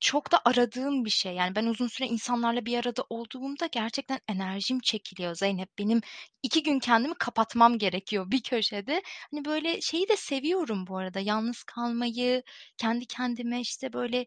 çok 0.00 0.32
da 0.32 0.40
aradığım 0.44 1.04
bir 1.04 1.10
şey. 1.10 1.34
Yani 1.34 1.56
ben 1.56 1.66
uzun 1.66 1.86
süre 1.86 2.06
insanlarla 2.06 2.66
bir 2.66 2.78
arada 2.78 3.04
olduğumda 3.10 3.66
gerçekten 3.66 4.20
enerjim 4.28 4.80
çekiliyor 4.80 5.34
Zeynep. 5.34 5.78
Benim 5.78 6.00
iki 6.42 6.62
gün 6.62 6.78
kendimi 6.78 7.14
kapatmam 7.14 7.78
gerekiyor 7.78 8.30
bir 8.30 8.42
köşede. 8.42 9.02
Hani 9.30 9.44
böyle 9.44 9.80
şeyi 9.80 10.08
de 10.08 10.16
seviyorum 10.16 10.86
bu 10.86 10.96
arada. 10.98 11.20
Yalnız 11.20 11.62
kalmayı, 11.62 12.42
kendi 12.76 13.06
kendime 13.06 13.60
işte 13.60 13.92
böyle 13.92 14.26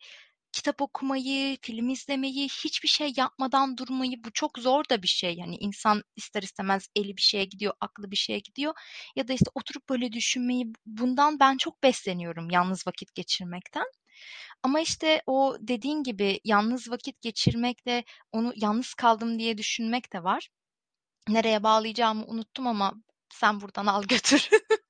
kitap 0.56 0.82
okumayı, 0.82 1.58
film 1.62 1.90
izlemeyi, 1.90 2.50
hiçbir 2.50 2.88
şey 2.88 3.14
yapmadan 3.18 3.78
durmayı 3.78 4.24
bu 4.24 4.32
çok 4.32 4.60
zor 4.60 4.84
da 4.90 5.04
bir 5.04 5.08
şey. 5.08 5.36
Yani 5.36 5.56
insan 5.58 6.04
ister 6.16 6.44
istemez 6.44 6.88
eli 6.96 7.18
bir 7.18 7.22
şeye 7.22 7.46
gidiyor, 7.46 7.74
aklı 7.82 8.12
bir 8.12 8.16
şeye 8.16 8.40
gidiyor. 8.40 8.74
Ya 9.16 9.28
da 9.28 9.34
işte 9.34 9.46
oturup 9.56 9.90
böyle 9.90 10.12
düşünmeyi 10.12 10.74
bundan 10.86 11.40
ben 11.40 11.58
çok 11.58 11.84
besleniyorum 11.84 12.50
yalnız 12.50 12.88
vakit 12.88 13.16
geçirmekten. 13.16 13.86
Ama 14.64 14.80
işte 14.82 15.22
o 15.28 15.58
dediğin 15.62 16.04
gibi 16.04 16.40
yalnız 16.44 16.92
vakit 16.92 17.22
geçirmekle 17.22 18.04
onu 18.32 18.54
yalnız 18.56 18.94
kaldım 18.94 19.40
diye 19.40 19.58
düşünmek 19.58 20.14
de 20.14 20.24
var. 20.24 20.50
Nereye 21.30 21.64
bağlayacağımı 21.64 22.26
unuttum 22.28 22.68
ama 22.68 22.94
sen 23.34 23.62
buradan 23.62 23.86
al 23.86 24.04
götür. 24.04 24.50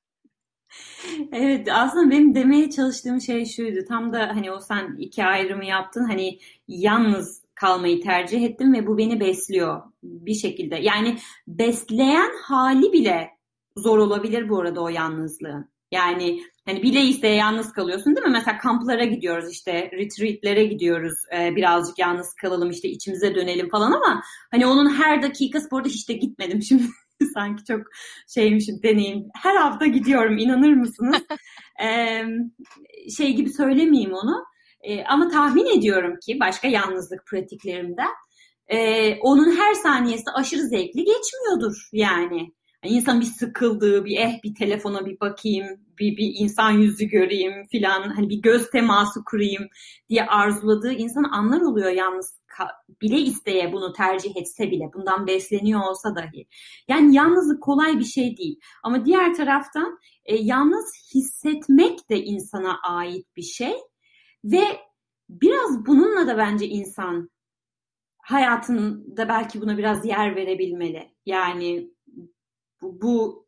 Evet 1.31 1.67
aslında 1.71 2.11
benim 2.11 2.35
demeye 2.35 2.69
çalıştığım 2.69 3.21
şey 3.21 3.45
şuydu. 3.45 3.79
Tam 3.87 4.13
da 4.13 4.19
hani 4.19 4.51
o 4.51 4.59
sen 4.59 4.95
iki 4.99 5.25
ayrımı 5.25 5.65
yaptın. 5.65 6.05
Hani 6.09 6.39
yalnız 6.67 7.45
kalmayı 7.55 8.01
tercih 8.01 8.43
ettim 8.43 8.73
ve 8.73 8.87
bu 8.87 8.97
beni 8.97 9.19
besliyor 9.19 9.81
bir 10.03 10.33
şekilde. 10.33 10.75
Yani 10.75 11.17
besleyen 11.47 12.31
hali 12.43 12.93
bile 12.93 13.29
zor 13.77 13.97
olabilir 13.97 14.49
bu 14.49 14.59
arada 14.59 14.81
o 14.81 14.89
yalnızlığın. 14.89 15.69
Yani 15.91 16.41
hani 16.65 16.83
bile 16.83 17.01
isteye 17.01 17.35
yalnız 17.35 17.73
kalıyorsun 17.73 18.15
değil 18.15 18.27
mi? 18.27 18.31
Mesela 18.31 18.57
kamplara 18.57 19.05
gidiyoruz 19.05 19.51
işte 19.51 19.91
retreatlere 19.91 20.65
gidiyoruz 20.65 21.13
ee, 21.37 21.55
birazcık 21.55 21.99
yalnız 21.99 22.33
kalalım 22.33 22.69
işte 22.69 22.89
içimize 22.89 23.35
dönelim 23.35 23.69
falan 23.69 23.91
ama 23.91 24.23
hani 24.51 24.65
onun 24.65 24.93
her 24.93 25.21
dakikası 25.21 25.71
bu 25.71 25.77
arada 25.77 25.89
hiç 25.89 26.09
de 26.09 26.13
gitmedim 26.13 26.61
şimdi 26.61 26.83
sanki 27.33 27.63
çok 27.63 27.81
şeymişim 28.27 28.83
deneyim. 28.83 29.27
Her 29.43 29.55
hafta 29.55 29.85
gidiyorum 29.85 30.37
inanır 30.37 30.73
mısınız? 30.73 31.23
ee, 31.83 32.23
şey 33.17 33.33
gibi 33.33 33.49
söylemeyeyim 33.53 34.13
onu. 34.13 34.45
Ee, 34.81 35.03
ama 35.03 35.29
tahmin 35.29 35.79
ediyorum 35.79 36.15
ki 36.25 36.37
başka 36.39 36.67
yalnızlık 36.67 37.27
pratiklerimden 37.27 38.11
e, 38.67 39.09
onun 39.19 39.57
her 39.57 39.73
saniyesi 39.73 40.31
aşırı 40.35 40.61
zevkli 40.61 41.03
geçmiyordur 41.03 41.89
yani. 41.93 42.51
İnsan 42.89 43.21
bir 43.21 43.25
sıkıldığı, 43.25 44.05
bir 44.05 44.17
eh 44.17 44.43
bir 44.43 44.55
telefona 44.55 45.05
bir 45.05 45.19
bakayım, 45.19 45.67
bir, 45.99 46.17
bir 46.17 46.33
insan 46.39 46.71
yüzü 46.71 47.05
göreyim 47.05 47.67
filan, 47.71 48.09
hani 48.09 48.29
bir 48.29 48.41
göz 48.41 48.69
teması 48.69 49.23
kurayım 49.25 49.67
diye 50.09 50.25
arzuladığı 50.25 50.93
insan 50.93 51.23
anlar 51.23 51.61
oluyor 51.61 51.89
yalnız 51.89 52.39
bile 53.01 53.17
isteye 53.17 53.73
bunu 53.73 53.93
tercih 53.93 54.35
etse 54.35 54.71
bile, 54.71 54.89
bundan 54.93 55.27
besleniyor 55.27 55.81
olsa 55.89 56.15
dahi. 56.15 56.47
Yani 56.87 57.15
yalnızlık 57.15 57.63
kolay 57.63 57.99
bir 57.99 58.05
şey 58.05 58.37
değil. 58.37 58.59
Ama 58.83 59.05
diğer 59.05 59.33
taraftan 59.33 59.99
e, 60.25 60.35
yalnız 60.35 60.93
hissetmek 61.15 62.09
de 62.09 62.23
insana 62.23 62.79
ait 62.81 63.25
bir 63.37 63.41
şey 63.41 63.73
ve 64.43 64.63
biraz 65.29 65.85
bununla 65.85 66.27
da 66.27 66.37
bence 66.37 66.67
insan 66.67 67.29
hayatında 68.17 69.29
belki 69.29 69.61
buna 69.61 69.77
biraz 69.77 70.05
yer 70.05 70.35
verebilmeli. 70.35 71.11
Yani 71.25 71.94
bu, 72.81 73.01
bu 73.01 73.45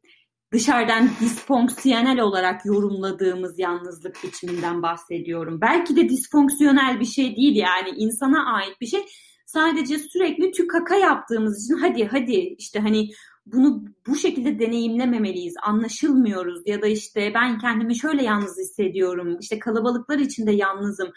dışarıdan 0.53 1.10
disfonksiyonel 1.22 2.19
olarak 2.19 2.65
yorumladığımız 2.65 3.60
yalnızlık 3.60 4.17
biçiminden 4.24 4.81
bahsediyorum. 4.81 5.62
Belki 5.62 5.96
de 5.96 6.10
disfonksiyonel 6.10 7.00
bir 7.00 7.05
şey 7.05 7.36
değil 7.36 7.55
yani 7.55 7.89
insana 7.89 8.53
ait 8.53 8.81
bir 8.81 8.88
şey. 8.88 9.05
Sadece 9.46 10.00
sürekli 10.00 10.51
tükaka 10.51 10.96
yaptığımız 10.96 11.65
için 11.65 11.77
hadi 11.77 12.05
hadi 12.05 12.55
işte 12.57 12.79
hani 12.79 13.10
bunu 13.46 13.86
bu 14.07 14.15
şekilde 14.15 14.60
deneyimlememeliyiz. 14.60 15.53
Anlaşılmıyoruz 15.63 16.62
ya 16.65 16.81
da 16.81 16.88
işte 16.88 17.31
ben 17.34 17.60
kendimi 17.60 17.96
şöyle 17.96 18.24
yalnız 18.24 18.57
hissediyorum. 18.57 19.38
İşte 19.39 19.60
kalabalıklar 19.60 20.19
içinde 20.19 20.51
yalnızım 20.51 21.12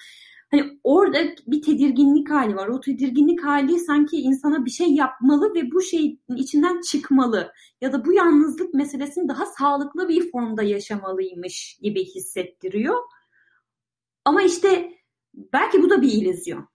Hani 0.51 0.81
orada 0.85 1.19
bir 1.47 1.63
tedirginlik 1.63 2.31
hali 2.31 2.57
var. 2.57 2.69
O 2.69 2.81
tedirginlik 2.81 3.45
hali 3.45 3.79
sanki 3.79 4.17
insana 4.17 4.65
bir 4.65 4.71
şey 4.71 4.95
yapmalı 4.95 5.55
ve 5.55 5.73
bu 5.73 5.83
şeyin 5.83 6.21
içinden 6.37 6.81
çıkmalı. 6.81 7.53
Ya 7.81 7.93
da 7.93 8.05
bu 8.05 8.13
yalnızlık 8.13 8.75
meselesini 8.75 9.29
daha 9.29 9.47
sağlıklı 9.47 10.09
bir 10.09 10.31
formda 10.31 10.63
yaşamalıymış 10.63 11.79
gibi 11.83 12.05
hissettiriyor. 12.05 12.99
Ama 14.25 14.43
işte 14.43 14.93
belki 15.35 15.83
bu 15.83 15.91
da 15.91 16.03
bir 16.03 16.13
illüzyon. 16.13 16.69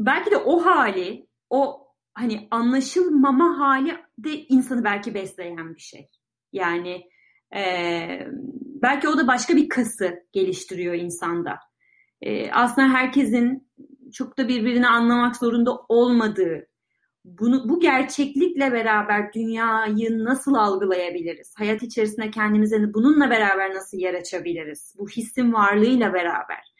Belki 0.00 0.30
de 0.30 0.36
o 0.36 0.64
hali, 0.64 1.28
o 1.50 1.88
hani 2.14 2.48
anlaşılmama 2.50 3.58
hali 3.58 3.96
de 4.18 4.30
insanı 4.30 4.84
belki 4.84 5.14
besleyen 5.14 5.74
bir 5.74 5.80
şey. 5.80 6.08
Yani 6.52 7.10
e, 7.56 7.60
belki 8.82 9.08
o 9.08 9.18
da 9.18 9.26
başka 9.26 9.56
bir 9.56 9.68
kası 9.68 10.26
geliştiriyor 10.32 10.94
insanda 10.94 11.58
e, 12.24 12.50
aslında 12.50 12.88
herkesin 12.88 13.68
çok 14.12 14.38
da 14.38 14.48
birbirini 14.48 14.88
anlamak 14.88 15.36
zorunda 15.36 15.76
olmadığı, 15.88 16.66
bunu 17.24 17.68
bu 17.68 17.80
gerçeklikle 17.80 18.72
beraber 18.72 19.32
dünyayı 19.32 20.24
nasıl 20.24 20.54
algılayabiliriz? 20.54 21.54
Hayat 21.56 21.82
içerisinde 21.82 22.30
kendimize 22.30 22.94
bununla 22.94 23.30
beraber 23.30 23.74
nasıl 23.74 23.98
yer 23.98 24.14
açabiliriz? 24.14 24.94
Bu 24.98 25.08
hissin 25.08 25.52
varlığıyla 25.52 26.14
beraber 26.14 26.74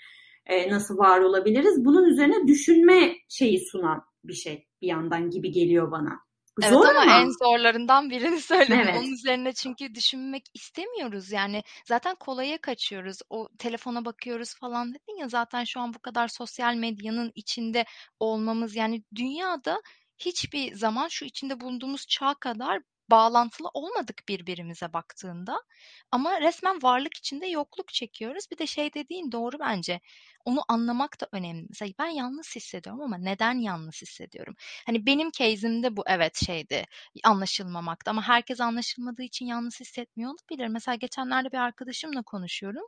e, 0.47 0.71
nasıl 0.71 0.99
var 0.99 1.21
olabiliriz? 1.21 1.85
Bunun 1.85 2.05
üzerine 2.05 2.47
düşünme 2.47 3.13
şeyi 3.29 3.67
sunan 3.67 4.05
bir 4.25 4.35
şey 4.35 4.69
bir 4.83 4.87
yandan 4.87 5.31
gibi 5.31 5.53
geliyor 5.53 5.91
bana. 5.91 6.21
Evet 6.63 6.73
Zor 6.73 6.89
ama, 6.89 7.01
ama 7.01 7.21
en 7.21 7.29
zorlarından 7.29 8.11
birini 8.11 8.41
söyledim. 8.41 8.81
Evet. 8.81 8.97
Onun 8.97 9.13
üzerine 9.13 9.53
çünkü 9.53 9.95
düşünmek 9.95 10.45
istemiyoruz. 10.55 11.33
Yani 11.33 11.63
zaten 11.87 12.15
kolaya 12.15 12.59
kaçıyoruz. 12.59 13.19
O 13.31 13.49
telefona 13.59 14.05
bakıyoruz 14.05 14.55
falan 14.55 14.89
dedin 14.95 15.21
ya 15.21 15.29
zaten 15.29 15.65
şu 15.65 15.81
an 15.81 15.95
bu 15.95 15.99
kadar 15.99 16.29
sosyal 16.29 16.75
medyanın 16.75 17.33
içinde 17.35 17.85
olmamız 18.21 18.77
yani 18.77 19.03
dünyada 19.15 19.83
hiçbir 20.19 20.75
zaman 20.75 21.09
şu 21.09 21.25
içinde 21.25 21.61
bulunduğumuz 21.61 22.07
çağ 22.07 22.35
kadar 22.35 22.81
bağlantılı 23.11 23.69
olmadık 23.75 24.23
birbirimize 24.29 24.93
baktığında. 24.93 25.63
Ama 26.11 26.41
resmen 26.41 26.83
varlık 26.83 27.17
içinde 27.17 27.47
yokluk 27.47 27.89
çekiyoruz. 27.89 28.45
Bir 28.51 28.59
de 28.59 28.67
şey 28.67 28.95
dediğin 28.95 29.33
doğru 29.33 29.59
bence. 29.59 30.01
Onu 30.45 30.61
anlamak 30.69 31.21
da 31.21 31.29
önemli. 31.33 31.67
Mesela 31.69 31.93
ben 31.99 32.07
yalnız 32.07 32.57
hissediyorum 32.57 33.03
ama 33.03 33.19
neden 33.19 33.59
yalnız 33.59 34.03
hissediyorum? 34.03 34.55
Hani 34.87 35.07
benim 35.07 35.31
case'imde 35.31 35.97
bu 35.97 36.05
evet 36.07 36.37
şeydi 36.47 36.85
anlaşılmamakta 37.25 38.11
ama 38.11 38.29
herkes 38.29 38.61
anlaşılmadığı 38.61 39.23
için 39.23 39.47
yalnız 39.47 39.81
hissetmiyor 39.81 40.31
olabilir. 40.31 40.69
Mesela 40.69 40.95
geçenlerde 40.95 41.53
bir 41.53 41.59
arkadaşımla 41.59 42.23
konuşuyorum 42.23 42.85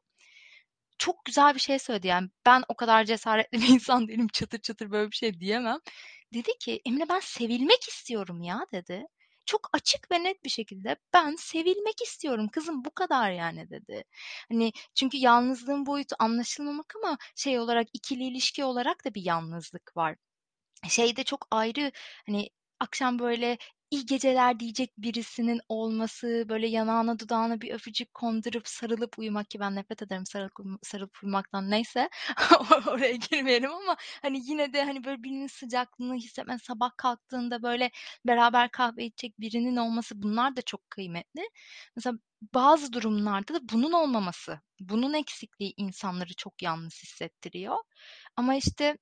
çok 0.99 1.25
güzel 1.25 1.54
bir 1.54 1.61
şey 1.61 1.78
söyledi 1.78 2.06
yani 2.06 2.28
ben 2.46 2.62
o 2.68 2.75
kadar 2.76 3.04
cesaretli 3.04 3.58
bir 3.62 3.68
insan 3.68 4.08
değilim 4.08 4.28
çatır 4.32 4.58
çatır 4.58 4.90
böyle 4.90 5.11
bir 5.11 5.16
şey 5.16 5.40
diyemem. 5.40 5.78
Dedi 6.35 6.50
ki 6.61 6.80
Emre 6.85 7.08
ben 7.08 7.20
sevilmek 7.20 7.88
istiyorum 7.88 8.42
ya 8.42 8.66
dedi. 8.73 9.06
Çok 9.47 9.71
açık 9.73 10.11
ve 10.12 10.25
net 10.25 10.45
bir 10.45 10.50
şekilde 10.50 10.97
ben 11.15 11.35
sevilmek 11.38 12.03
istiyorum 12.03 12.49
kızım 12.49 12.85
bu 12.85 12.91
kadar 12.95 13.31
yani 13.31 13.71
dedi. 13.71 14.05
Hani 14.49 14.73
çünkü 14.95 15.17
yalnızlığın 15.17 15.87
boyutu 15.87 16.17
anlaşılmamak 16.19 16.95
ama 16.97 17.19
şey 17.37 17.59
olarak 17.61 17.88
ikili 17.93 18.25
ilişki 18.25 18.65
olarak 18.65 19.05
da 19.05 19.15
bir 19.15 19.23
yalnızlık 19.25 19.97
var. 19.97 20.17
Şeyde 20.88 21.25
çok 21.25 21.47
ayrı 21.50 21.93
hani 22.26 22.50
akşam 22.81 23.19
böyle 23.19 23.59
iyi 23.90 24.07
geceler 24.07 24.61
diyecek 24.61 24.93
birisinin 24.99 25.61
olması, 25.69 26.45
böyle 26.49 26.66
yanağına 26.69 27.19
dudağına 27.19 27.61
bir 27.61 27.75
öpücük 27.75 28.14
kondurup 28.14 28.69
sarılıp 28.69 29.19
uyumak 29.19 29.50
ki 29.50 29.61
ben 29.61 29.75
nefret 29.75 30.02
ederim 30.02 30.26
sarılıp, 30.26 30.52
sarılıp 30.83 31.19
uyumaktan 31.23 31.71
neyse 31.71 32.09
oraya 32.88 33.12
girmeyelim 33.16 33.71
ama 33.73 33.97
hani 34.23 34.40
yine 34.50 34.73
de 34.73 34.85
hani 34.85 35.05
böyle 35.05 35.23
birinin 35.23 35.47
sıcaklığını 35.47 36.14
hissetmen 36.14 36.57
sabah 36.57 36.90
kalktığında 36.97 37.62
böyle 37.62 37.90
beraber 38.26 38.71
kahve 38.71 39.05
içecek 39.05 39.40
birinin 39.40 39.76
olması 39.76 40.23
bunlar 40.23 40.57
da 40.57 40.62
çok 40.62 40.90
kıymetli. 40.90 41.43
Mesela 41.97 42.19
bazı 42.55 42.93
durumlarda 42.93 43.55
da 43.55 43.59
bunun 43.73 43.93
olmaması, 43.93 44.61
bunun 44.81 45.12
eksikliği 45.14 45.75
insanları 45.76 46.35
çok 46.37 46.62
yalnız 46.62 46.95
hissettiriyor. 47.02 47.76
Ama 48.37 48.55
işte 48.55 48.99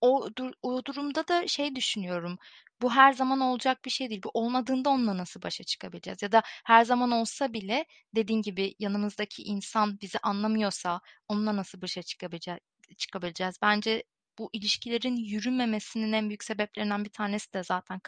o, 0.00 0.28
o 0.62 0.84
durumda 0.84 1.28
da 1.28 1.46
şey 1.48 1.74
düşünüyorum. 1.76 2.38
Bu 2.84 2.92
her 2.94 3.12
zaman 3.12 3.40
olacak 3.40 3.84
bir 3.84 3.90
şey 3.90 4.10
değil. 4.10 4.22
Bu 4.24 4.30
olmadığında 4.34 4.90
onunla 4.90 5.16
nasıl 5.18 5.42
başa 5.42 5.64
çıkabileceğiz? 5.64 6.22
Ya 6.22 6.32
da 6.32 6.42
her 6.64 6.84
zaman 6.84 7.10
olsa 7.10 7.52
bile 7.52 7.86
dediğin 8.16 8.42
gibi 8.42 8.74
yanımızdaki 8.78 9.42
insan 9.42 10.00
bizi 10.00 10.18
anlamıyorsa 10.18 11.00
onunla 11.28 11.56
nasıl 11.56 11.82
başa 11.82 12.02
çıkabileceğiz? 12.02 12.60
çıkabileceğiz. 12.98 13.56
Bence 13.62 14.04
bu 14.38 14.50
ilişkilerin 14.52 15.16
yürümemesinin 15.16 16.12
en 16.12 16.28
büyük 16.28 16.44
sebeplerinden 16.44 17.04
bir 17.04 17.10
tanesi 17.12 17.52
de 17.54 17.62
zaten 17.64 18.00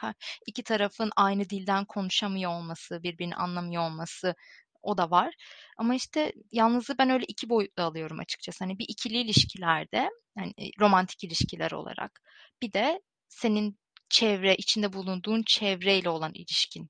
iki 0.46 0.62
tarafın 0.64 1.10
aynı 1.16 1.50
dilden 1.50 1.84
konuşamıyor 1.84 2.50
olması, 2.50 3.02
birbirini 3.02 3.36
anlamıyor 3.36 3.82
olması 3.82 4.34
o 4.82 4.98
da 4.98 5.10
var. 5.10 5.34
Ama 5.78 5.94
işte 5.94 6.32
yalnızlığı 6.52 6.98
ben 6.98 7.10
öyle 7.10 7.24
iki 7.28 7.48
boyutlu 7.48 7.82
alıyorum 7.82 8.20
açıkçası. 8.20 8.64
Hani 8.64 8.78
bir 8.78 8.86
ikili 8.88 9.18
ilişkilerde, 9.18 10.10
yani 10.38 10.52
romantik 10.80 11.24
ilişkiler 11.24 11.70
olarak. 11.72 12.20
Bir 12.62 12.72
de 12.72 13.02
senin 13.28 13.78
çevre, 14.08 14.54
içinde 14.54 14.92
bulunduğun 14.92 15.42
çevreyle 15.46 16.08
olan 16.08 16.32
ilişkin. 16.34 16.88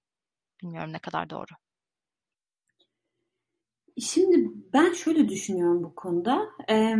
Bilmiyorum 0.62 0.92
ne 0.92 0.98
kadar 0.98 1.30
doğru. 1.30 1.54
Şimdi 4.00 4.50
ben 4.72 4.92
şöyle 4.92 5.28
düşünüyorum 5.28 5.82
bu 5.82 5.94
konuda. 5.94 6.48
Ee, 6.70 6.96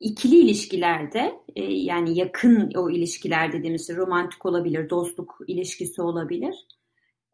ikili 0.00 0.36
ilişkilerde 0.36 1.40
e, 1.56 1.62
yani 1.64 2.18
yakın 2.18 2.72
o 2.76 2.90
ilişkiler 2.90 3.52
dediğimiz 3.52 3.90
romantik 3.90 4.46
olabilir, 4.46 4.90
dostluk 4.90 5.38
ilişkisi 5.46 6.02
olabilir. 6.02 6.66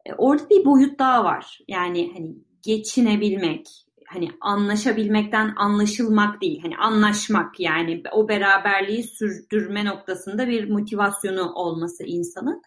E, 0.05 0.13
orada 0.13 0.49
bir 0.49 0.65
boyut 0.65 0.99
daha 0.99 1.23
var. 1.23 1.59
Yani 1.67 2.11
hani 2.13 2.35
geçinebilmek, 2.61 3.67
hani 4.13 4.29
anlaşabilmekten 4.41 5.53
anlaşılmak 5.57 6.41
değil, 6.41 6.61
hani 6.61 6.77
anlaşmak 6.77 7.59
yani 7.59 8.03
o 8.11 8.29
beraberliği 8.29 9.03
sürdürme 9.03 9.85
noktasında 9.85 10.47
bir 10.47 10.69
motivasyonu 10.69 11.53
olması 11.53 12.03
insanın. 12.03 12.61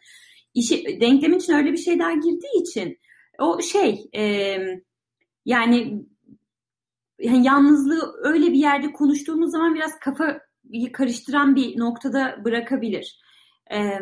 İşi, 0.54 1.00
denklemin 1.00 1.38
için 1.38 1.52
öyle 1.52 1.72
bir 1.72 1.76
şey 1.76 1.98
daha 1.98 2.12
girdiği 2.12 2.62
için 2.62 2.98
o 3.38 3.62
şey 3.62 4.08
e, 4.14 4.22
yani, 5.44 6.06
yani 7.20 7.46
yalnızlığı 7.46 8.14
öyle 8.22 8.46
bir 8.46 8.58
yerde 8.58 8.92
konuştuğumuz 8.92 9.50
zaman 9.50 9.74
biraz 9.74 9.98
kafayı 9.98 10.92
karıştıran 10.92 11.56
bir 11.56 11.78
noktada 11.78 12.44
bırakabilir. 12.44 13.20
E, 13.72 13.98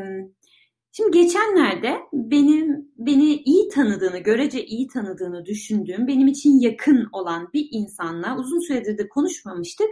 Şimdi 0.97 1.11
geçenlerde 1.11 2.01
benim 2.13 2.89
beni 2.97 3.35
iyi 3.35 3.69
tanıdığını, 3.69 4.19
görece 4.19 4.65
iyi 4.65 4.89
tanıdığını 4.89 5.47
düşündüğüm, 5.47 6.07
benim 6.07 6.27
için 6.27 6.61
yakın 6.61 7.09
olan 7.13 7.51
bir 7.53 7.69
insanla 7.71 8.37
uzun 8.39 8.61
süredir 8.61 8.99
de 8.99 9.09
konuşmamıştık. 9.09 9.89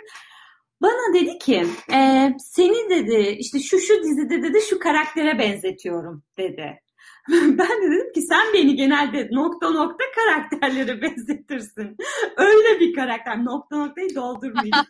Bana 0.83 1.15
dedi 1.15 1.39
ki, 1.39 1.67
e, 1.95 2.31
seni 2.39 2.91
dedi 2.91 3.37
işte 3.39 3.61
şu 3.61 3.79
şu 3.79 4.03
dizide 4.03 4.43
dedi 4.43 4.59
şu 4.71 4.79
karaktere 4.79 5.39
benzetiyorum 5.39 6.23
dedi. 6.39 6.81
ben 7.31 7.83
de 7.83 7.91
dedim 7.91 8.13
ki 8.13 8.23
sen 8.23 8.53
beni 8.55 8.77
genelde 8.77 9.29
nokta 9.33 9.71
nokta 9.71 10.05
karakterlere 10.15 11.03
benzetirsin. 11.03 11.97
Öyle 12.37 12.81
bir 12.81 12.95
karakter 12.95 13.45
nokta 13.45 13.77
noktayı 13.77 14.15
doldurmayayım. 14.15 14.87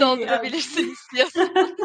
Doldurabilirsin 0.00 0.92
istiyorsan. 0.92 1.76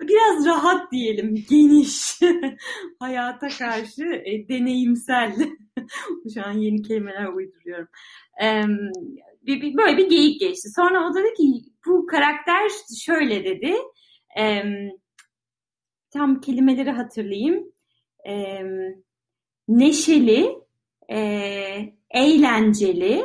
Biraz 0.00 0.46
rahat 0.46 0.92
diyelim, 0.92 1.44
geniş, 1.50 2.20
hayata 2.98 3.48
karşı 3.48 4.04
e, 4.04 4.48
deneyimsel. 4.48 5.36
Şu 6.34 6.44
an 6.44 6.52
yeni 6.52 6.82
kelimeler 6.82 7.26
uyduruyorum. 7.26 7.88
E, 8.42 8.62
bir, 9.42 9.62
bir, 9.62 9.76
böyle 9.76 9.96
bir 9.96 10.10
geyik 10.10 10.40
geçti. 10.40 10.68
Sonra 10.76 11.08
o 11.10 11.14
dedi 11.14 11.34
ki 11.34 11.44
bu 11.86 12.06
karakter 12.06 12.70
şöyle 13.04 13.44
dedi. 13.44 13.74
E, 14.38 14.62
tam 16.10 16.40
kelimeleri 16.40 16.90
hatırlayayım. 16.90 17.72
E, 18.28 18.62
neşeli, 19.68 20.58
e, 21.10 21.18
eğlenceli 22.10 23.24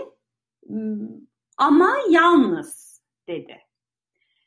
ama 1.58 1.96
yalnız 2.10 3.02
dedi. 3.28 3.63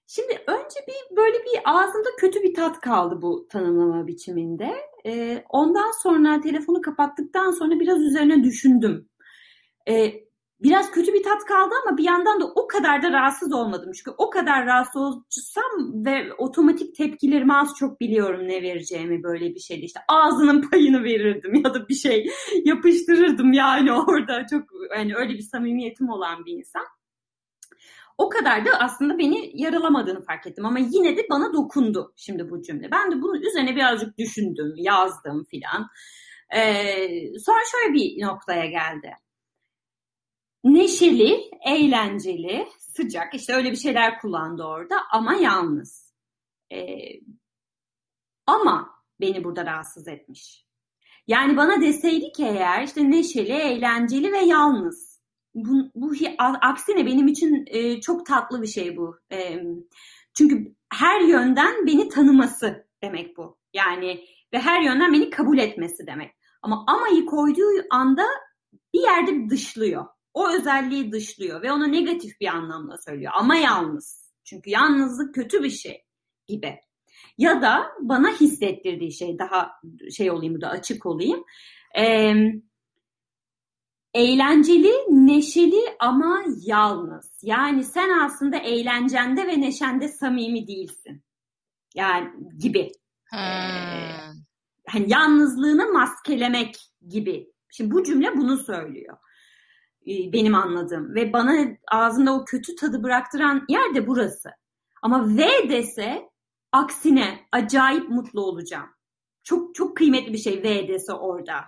Şimdi 0.07 0.43
önce 0.47 0.81
bir 0.89 1.17
böyle 1.17 1.39
bir 1.39 1.61
ağzımda 1.65 2.09
kötü 2.19 2.43
bir 2.43 2.55
tat 2.55 2.81
kaldı 2.81 3.23
bu 3.23 3.49
tanımlama 3.49 4.07
biçiminde. 4.07 4.73
Ee, 5.07 5.45
ondan 5.49 6.03
sonra 6.03 6.41
telefonu 6.41 6.81
kapattıktan 6.81 7.51
sonra 7.51 7.81
biraz 7.81 8.01
üzerine 8.01 8.45
düşündüm. 8.45 9.09
Ee, 9.89 10.13
biraz 10.63 10.91
kötü 10.91 11.13
bir 11.13 11.23
tat 11.23 11.45
kaldı 11.45 11.75
ama 11.87 11.99
bir 11.99 12.05
yandan 12.05 12.41
da 12.41 12.47
o 12.47 12.67
kadar 12.67 13.03
da 13.03 13.13
rahatsız 13.13 13.53
olmadım. 13.53 13.93
Çünkü 13.93 14.11
o 14.19 14.31
kadar 14.31 14.67
rahatsız 14.67 15.03
olsam 15.03 16.05
ve 16.05 16.33
otomatik 16.39 16.95
tepkilerimi 16.95 17.55
az 17.55 17.75
çok 17.79 18.01
biliyorum 18.01 18.49
ne 18.49 18.63
vereceğimi 18.63 19.23
böyle 19.23 19.55
bir 19.55 19.61
şeyde. 19.61 19.87
İşte 19.87 20.01
ağzının 20.09 20.71
payını 20.71 21.05
verirdim 21.05 21.55
ya 21.55 21.75
da 21.75 21.89
bir 21.89 21.95
şey 21.95 22.27
yapıştırırdım 22.65 23.53
yani 23.53 23.93
orada. 24.09 24.47
Çok 24.51 24.63
yani 24.97 25.17
öyle 25.17 25.33
bir 25.35 25.43
samimiyetim 25.53 26.09
olan 26.09 26.45
bir 26.45 26.53
insan. 26.53 26.87
O 28.19 28.29
kadar 28.29 28.67
da 28.67 28.71
aslında 28.81 29.19
beni 29.19 29.51
yaralamadığını 29.55 30.25
fark 30.25 30.47
ettim 30.47 30.67
ama 30.67 30.79
yine 30.79 31.17
de 31.17 31.27
bana 31.31 31.53
dokundu 31.53 32.13
şimdi 32.17 32.51
bu 32.51 32.63
cümle. 32.63 32.91
Ben 32.91 33.11
de 33.11 33.23
bunun 33.23 33.41
üzerine 33.41 33.77
birazcık 33.77 34.19
düşündüm, 34.19 34.75
yazdım 34.77 35.45
filan. 35.45 35.89
Ee, 36.57 37.39
sonra 37.39 37.59
şöyle 37.73 37.95
bir 37.95 38.23
noktaya 38.23 38.67
geldi. 38.67 39.13
Neşeli, 40.65 41.51
eğlenceli, 41.67 42.69
sıcak 42.79 43.35
işte 43.35 43.55
öyle 43.55 43.71
bir 43.71 43.77
şeyler 43.77 44.19
kullandı 44.21 44.63
orada 44.63 44.97
ama 45.13 45.35
yalnız. 45.35 46.15
Ee, 46.73 46.97
ama 48.47 48.91
beni 49.21 49.45
burada 49.45 49.67
rahatsız 49.67 50.09
etmiş. 50.09 50.67
Yani 51.27 51.57
bana 51.57 51.81
deseydi 51.81 52.33
ki 52.33 52.45
eğer 52.45 52.83
işte 52.83 53.11
neşeli, 53.11 53.53
eğlenceli 53.53 54.33
ve 54.33 54.39
yalnız 54.39 55.06
bu, 55.57 55.91
bu 55.95 56.13
aksine 56.39 57.07
benim 57.07 57.29
için 57.29 57.65
e, 57.67 58.01
çok 58.01 58.27
tatlı 58.27 58.63
bir 58.63 58.67
şey 58.67 58.97
bu. 58.97 59.19
E, 59.33 59.63
çünkü 60.35 60.75
her 60.93 61.21
yönden 61.21 61.87
beni 61.87 62.09
tanıması 62.09 62.87
demek 63.03 63.37
bu. 63.37 63.59
Yani 63.75 64.25
ve 64.53 64.59
her 64.59 64.81
yönden 64.81 65.13
beni 65.13 65.31
kabul 65.31 65.59
etmesi 65.59 66.07
demek. 66.07 66.31
Ama 66.63 66.85
amayı 66.87 67.27
koyduğu 67.27 67.85
anda 67.91 68.25
bir 68.95 69.01
yerde 69.01 69.51
dışlıyor. 69.51 70.07
O 70.35 70.53
özelliği 70.53 71.13
dışlıyor 71.13 71.63
ve 71.63 71.73
onu 71.73 71.93
negatif 71.93 72.41
bir 72.41 72.47
anlamda 72.47 72.97
söylüyor. 72.99 73.33
Ama 73.35 73.57
yalnız. 73.57 74.33
Çünkü 74.45 74.71
yalnızlık 74.71 75.35
kötü 75.35 75.63
bir 75.63 75.71
şey 75.71 76.05
gibi. 76.47 76.81
Ya 77.39 77.63
da 77.63 77.87
bana 78.01 78.31
hissettirdiği 78.31 79.13
şey 79.13 79.39
daha 79.39 79.71
şey 80.17 80.31
olayım 80.31 80.55
burada 80.55 80.69
açık 80.69 81.07
olayım. 81.07 81.45
Eee 81.97 82.53
eğlenceli, 84.17 84.93
neşeli 85.09 85.97
ama 85.99 86.45
yalnız. 86.61 87.31
Yani 87.43 87.85
sen 87.85 88.19
aslında 88.19 88.57
eğlencende 88.57 89.47
ve 89.47 89.61
neşende 89.61 90.09
samimi 90.09 90.67
değilsin. 90.67 91.23
Yani 91.95 92.31
gibi. 92.59 92.93
Hmm. 93.31 93.39
Ee, 93.39 94.11
hani 94.89 95.11
yalnızlığını 95.11 95.93
maskelemek 95.93 96.77
gibi. 97.09 97.53
Şimdi 97.71 97.91
bu 97.91 98.03
cümle 98.03 98.37
bunu 98.37 98.57
söylüyor. 98.57 99.17
Ee, 100.07 100.33
benim 100.33 100.55
anladığım. 100.55 101.15
Ve 101.15 101.33
bana 101.33 101.67
ağzımda 101.93 102.35
o 102.35 102.45
kötü 102.45 102.77
tadı 102.77 103.03
bıraktıran 103.03 103.65
yer 103.69 103.95
de 103.95 104.07
burası. 104.07 104.51
Ama 105.03 105.37
V 105.37 105.69
dese 105.69 106.31
aksine 106.73 107.39
acayip 107.53 108.09
mutlu 108.09 108.41
olacağım. 108.41 108.89
Çok 109.45 109.75
çok 109.75 109.97
kıymetli 109.97 110.33
bir 110.33 110.39
şey 110.39 110.63
V 110.63 110.89
dese 110.89 111.13
orada. 111.13 111.65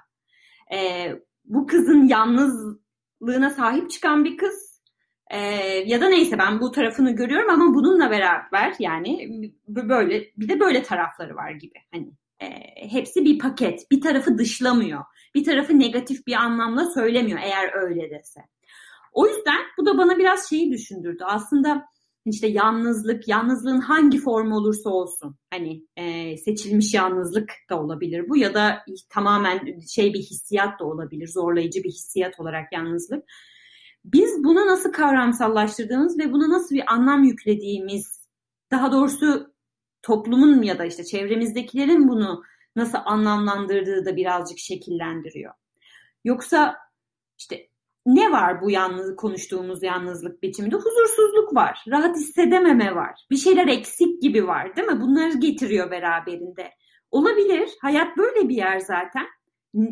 Ee, 0.73 1.13
bu 1.49 1.67
kızın 1.67 2.09
yalnızlığına 2.09 3.51
sahip 3.51 3.91
çıkan 3.91 4.25
bir 4.25 4.37
kız. 4.37 4.81
E, 5.31 5.39
ya 5.87 6.01
da 6.01 6.09
neyse 6.09 6.39
ben 6.39 6.61
bu 6.61 6.73
tarafını 6.73 7.11
görüyorum 7.11 7.51
ama 7.51 7.75
bununla 7.75 8.11
beraber 8.11 8.75
yani 8.79 9.31
böyle 9.69 10.25
bir 10.37 10.49
de 10.49 10.61
böyle 10.61 10.83
tarafları 10.83 11.37
var 11.37 11.51
gibi. 11.51 11.79
Hani 11.93 12.13
e, 12.41 12.49
hepsi 12.91 13.25
bir 13.25 13.39
paket. 13.39 13.91
Bir 13.91 14.01
tarafı 14.01 14.39
dışlamıyor. 14.39 15.05
Bir 15.35 15.45
tarafı 15.45 15.79
negatif 15.79 16.27
bir 16.27 16.35
anlamda 16.35 16.91
söylemiyor 16.91 17.39
eğer 17.43 17.71
öyle 17.75 18.11
dese. 18.11 18.41
O 19.13 19.27
yüzden 19.27 19.59
bu 19.79 19.87
da 19.87 19.99
bana 19.99 20.19
biraz 20.19 20.49
şeyi 20.49 20.73
düşündürdü. 20.73 21.25
Aslında 21.27 21.89
işte 22.31 22.47
yalnızlık, 22.47 23.29
yalnızlığın 23.29 23.81
hangi 23.81 24.19
formu 24.19 24.57
olursa 24.57 24.91
olsun. 24.91 25.37
Hani 25.51 25.87
e, 25.97 26.37
seçilmiş 26.37 26.95
yalnızlık 26.95 27.53
da 27.71 27.83
olabilir 27.83 28.29
bu 28.29 28.37
ya 28.37 28.55
da 28.55 28.85
tamamen 29.11 29.81
şey 29.81 30.15
bir 30.15 30.19
hissiyat 30.19 30.81
da 30.81 30.85
olabilir. 30.85 31.29
Zorlayıcı 31.29 31.85
bir 31.85 31.91
hissiyat 31.91 32.41
olarak 32.41 32.73
yalnızlık. 32.73 33.25
Biz 34.05 34.45
bunu 34.45 34.67
nasıl 34.67 34.93
kavramsallaştırdığımız 34.93 36.19
ve 36.19 36.33
buna 36.33 36.49
nasıl 36.49 36.75
bir 36.75 36.93
anlam 36.93 37.25
yüklediğimiz, 37.25 38.29
daha 38.71 38.93
doğrusu 38.93 39.55
toplumun 40.03 40.63
ya 40.63 40.79
da 40.79 40.85
işte 40.85 41.05
çevremizdekilerin 41.05 42.09
bunu 42.09 42.43
nasıl 42.77 42.99
anlamlandırdığı 43.05 44.05
da 44.05 44.17
birazcık 44.17 44.59
şekillendiriyor. 44.59 45.55
Yoksa 46.25 46.77
işte 47.39 47.69
ne 48.15 48.33
var 48.33 48.63
bu 48.63 48.71
yalnız 48.71 49.17
konuştuğumuz 49.17 49.83
yalnızlık 49.83 50.43
biçiminde? 50.43 50.77
Huzursuzluk 50.77 51.55
var, 51.55 51.85
rahat 51.89 52.17
hissedememe 52.17 52.95
var, 52.95 53.27
bir 53.31 53.37
şeyler 53.37 53.67
eksik 53.67 54.23
gibi 54.23 54.47
var 54.47 54.77
değil 54.77 54.89
mi? 54.89 55.01
Bunları 55.01 55.39
getiriyor 55.39 55.91
beraberinde. 55.91 56.71
Olabilir, 57.11 57.71
hayat 57.81 58.17
böyle 58.17 58.49
bir 58.49 58.57
yer 58.57 58.79
zaten. 58.79 59.27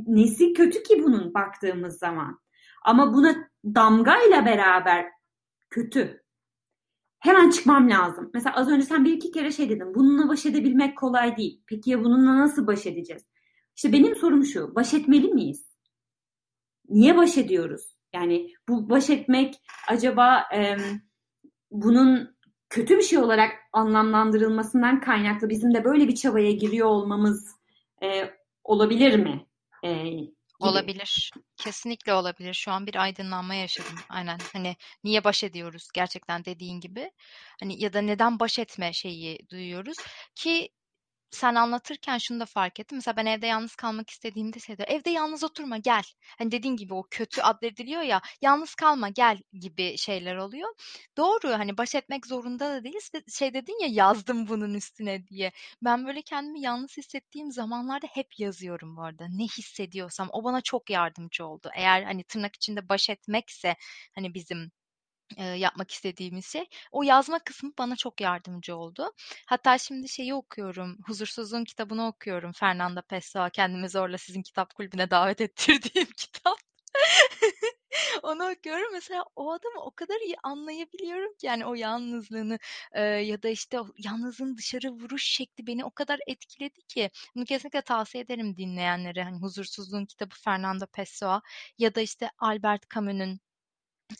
Nesi 0.07 0.53
kötü 0.53 0.83
ki 0.83 1.03
bunun 1.05 1.35
baktığımız 1.35 1.99
zaman. 1.99 2.41
Ama 2.85 3.15
buna 3.15 3.49
damgayla 3.65 4.47
beraber 4.47 5.07
kötü. 5.71 6.23
Hemen 7.19 7.51
çıkmam 7.51 7.91
lazım. 7.91 8.31
Mesela 8.35 8.57
az 8.57 8.69
önce 8.69 8.87
sen 8.87 9.05
bir 9.05 9.13
iki 9.13 9.31
kere 9.31 9.53
şey 9.53 9.69
dedin. 9.71 9.95
Bununla 9.95 10.29
baş 10.29 10.47
edebilmek 10.47 10.99
kolay 10.99 11.37
değil. 11.37 11.63
Peki 11.67 11.91
ya 11.91 12.05
bununla 12.05 12.39
nasıl 12.39 12.67
baş 12.67 12.87
edeceğiz? 12.87 13.23
İşte 13.77 13.93
benim 13.93 14.17
sorum 14.17 14.45
şu. 14.45 14.75
Baş 14.75 14.95
etmeli 14.95 15.29
miyiz? 15.29 15.67
Niye 16.89 17.17
baş 17.17 17.39
ediyoruz? 17.39 17.96
Yani 18.15 18.55
bu 18.69 18.91
baş 18.91 19.11
etmek 19.11 19.55
acaba 19.89 20.45
e, 20.55 20.77
bunun 21.71 22.37
kötü 22.71 22.97
bir 22.97 23.03
şey 23.03 23.19
olarak 23.19 23.53
anlamlandırılmasından 23.73 25.01
kaynaklı 25.01 25.49
bizim 25.49 25.75
de 25.75 25.85
böyle 25.85 26.09
bir 26.09 26.15
çabaya 26.15 26.53
giriyor 26.53 26.89
olmamız 26.89 27.57
e, 28.03 28.31
olabilir 28.65 29.19
mi? 29.19 29.47
E, 29.85 29.89
Olabilir. 30.61 31.31
Kesinlikle 31.57 32.15
olabilir. 32.15 32.55
Şu 32.55 32.71
an 32.71 32.87
bir 32.87 32.95
aydınlanma 33.03 33.55
yaşadım. 33.55 33.99
Aynen. 34.09 34.39
Hani 34.53 34.77
niye 35.05 35.25
baş 35.25 35.45
ediyoruz 35.45 35.89
gerçekten 35.95 36.45
dediğin 36.45 36.81
gibi. 36.81 37.11
Hani 37.61 37.83
ya 37.83 37.93
da 37.93 38.01
neden 38.01 38.41
baş 38.41 38.59
etme 38.59 38.93
şeyi 38.93 39.39
duyuyoruz 39.51 39.97
ki 40.35 40.69
sen 41.31 41.55
anlatırken 41.55 42.19
şunu 42.19 42.41
da 42.41 42.47
fark 42.47 42.81
ettim. 42.81 42.97
Mesela 42.99 43.17
ben 43.17 43.27
evde 43.27 43.47
yalnız 43.47 43.75
kalmak 43.77 44.11
istediğimde 44.11 44.61
şey 44.61 44.79
diyor, 44.79 44.89
evde 44.89 45.11
yalnız 45.11 45.45
oturma 45.45 45.79
gel. 45.79 46.03
Hani 46.39 46.51
dediğin 46.51 46.77
gibi 46.77 46.95
o 46.95 47.03
kötü 47.11 47.41
addediliyor 47.41 48.03
ya 48.03 48.21
yalnız 48.43 48.75
kalma 48.75 49.09
gel 49.09 49.39
gibi 49.53 49.99
şeyler 49.99 50.37
oluyor. 50.37 50.69
Doğru 51.17 51.51
hani 51.51 51.79
baş 51.79 51.95
etmek 51.95 52.27
zorunda 52.27 52.71
da 52.71 52.85
değiliz. 52.85 53.11
Şey 53.39 53.55
dedin 53.55 53.83
ya 53.83 53.89
yazdım 53.91 54.49
bunun 54.49 54.75
üstüne 54.75 55.27
diye. 55.27 55.53
Ben 55.83 56.07
böyle 56.07 56.23
kendimi 56.23 56.61
yalnız 56.61 56.97
hissettiğim 56.97 57.53
zamanlarda 57.53 58.07
hep 58.11 58.39
yazıyorum 58.39 58.97
bu 58.97 59.03
arada. 59.03 59.27
Ne 59.29 59.45
hissediyorsam 59.45 60.29
o 60.33 60.45
bana 60.45 60.61
çok 60.61 60.91
yardımcı 60.91 61.47
oldu. 61.47 61.71
Eğer 61.75 62.03
hani 62.03 62.25
tırnak 62.25 62.57
içinde 62.57 62.89
baş 62.89 63.11
etmekse 63.11 63.77
hani 64.15 64.35
bizim 64.35 64.71
yapmak 65.39 65.91
istediğimiz 65.91 66.47
şey. 66.47 66.65
O 66.93 67.03
yazma 67.03 67.39
kısmı 67.39 67.73
bana 67.79 67.97
çok 67.97 68.21
yardımcı 68.21 68.77
oldu. 68.77 69.13
Hatta 69.47 69.79
şimdi 69.79 70.09
şeyi 70.09 70.35
okuyorum. 70.35 70.99
Huzursuzluğun 71.07 71.65
kitabını 71.65 72.07
okuyorum. 72.07 72.53
Fernanda 72.53 73.03
Pessoa. 73.03 73.51
Kendimi 73.51 73.89
zorla 73.89 74.19
sizin 74.19 74.43
kitap 74.43 74.75
kulübüne 74.75 75.11
davet 75.11 75.41
ettirdiğim 75.41 76.09
kitap. 76.17 76.59
Onu 78.23 78.51
okuyorum. 78.51 78.93
Mesela 78.93 79.25
o 79.37 79.53
adamı 79.53 79.81
o 79.81 79.91
kadar 79.91 80.21
iyi 80.21 80.37
anlayabiliyorum 80.43 81.35
ki 81.35 81.47
yani 81.47 81.67
o 81.67 81.75
yalnızlığını 81.75 82.59
e, 82.93 83.03
ya 83.03 83.43
da 83.43 83.49
işte 83.49 83.81
o 83.81 83.87
yalnızlığın 83.99 84.57
dışarı 84.57 84.91
vuruş 84.91 85.25
şekli 85.25 85.67
beni 85.67 85.85
o 85.85 85.91
kadar 85.91 86.21
etkiledi 86.27 86.83
ki 86.83 87.11
bunu 87.35 87.45
kesinlikle 87.45 87.83
tavsiye 87.83 88.25
ederim 88.25 88.57
dinleyenlere. 88.57 89.23
Hani 89.25 89.39
Huzursuzluğun 89.41 90.07
kitabı 90.07 90.35
Fernanda 90.45 90.87
Pessoa 90.87 91.43
ya 91.79 91.95
da 91.95 92.01
işte 92.01 92.31
Albert 92.39 92.91
Camus'un 92.95 93.41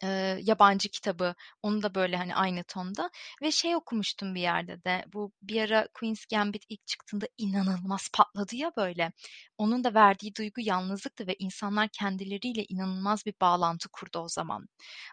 Eee, 0.03 0.39
yabancı 0.43 0.89
kitabı. 0.89 1.35
Onu 1.63 1.83
da 1.83 1.95
böyle 1.95 2.17
hani 2.17 2.35
aynı 2.35 2.65
tonda 2.65 3.11
ve 3.43 3.51
şey 3.51 3.77
okumuştum 3.77 4.35
bir 4.35 4.41
yerde 4.41 4.85
de 4.85 5.05
bu 5.13 5.33
bir 5.43 5.61
ara 5.63 5.89
Queen's 5.95 6.25
Gambit 6.27 6.65
ilk 6.69 6.87
çıktığında 6.87 7.27
inanılmaz 7.39 8.09
patladı 8.15 8.57
ya 8.57 8.73
böyle. 8.77 9.13
Onun 9.59 9.85
da 9.85 9.95
verdiği 9.95 10.35
duygu 10.35 10.61
yalnızlıktı 10.61 11.27
ve 11.27 11.37
insanlar 11.39 11.89
kendileriyle 11.89 12.65
inanılmaz 12.69 13.27
bir 13.27 13.35
bağlantı 13.41 13.89
kurdu 13.89 14.19
o 14.19 14.29
zaman. 14.29 14.67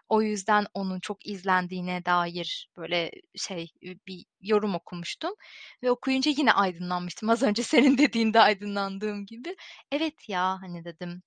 O 0.08 0.22
yüzden 0.22 0.66
onun 0.74 1.00
çok 1.00 1.26
izlendiğine 1.26 2.04
dair 2.06 2.70
böyle 2.76 3.10
şey 3.36 3.68
bir 4.06 4.26
yorum 4.40 4.74
okumuştum 4.74 5.34
ve 5.82 5.90
okuyunca 5.90 6.32
yine 6.38 6.52
aydınlanmıştım. 6.52 7.30
Az 7.30 7.42
önce 7.42 7.62
senin 7.62 7.98
dediğinde 7.98 8.40
aydınlandığım 8.40 9.26
gibi. 9.26 9.56
Evet 9.92 10.28
ya 10.28 10.58
hani 10.62 10.84
dedim 10.84 11.22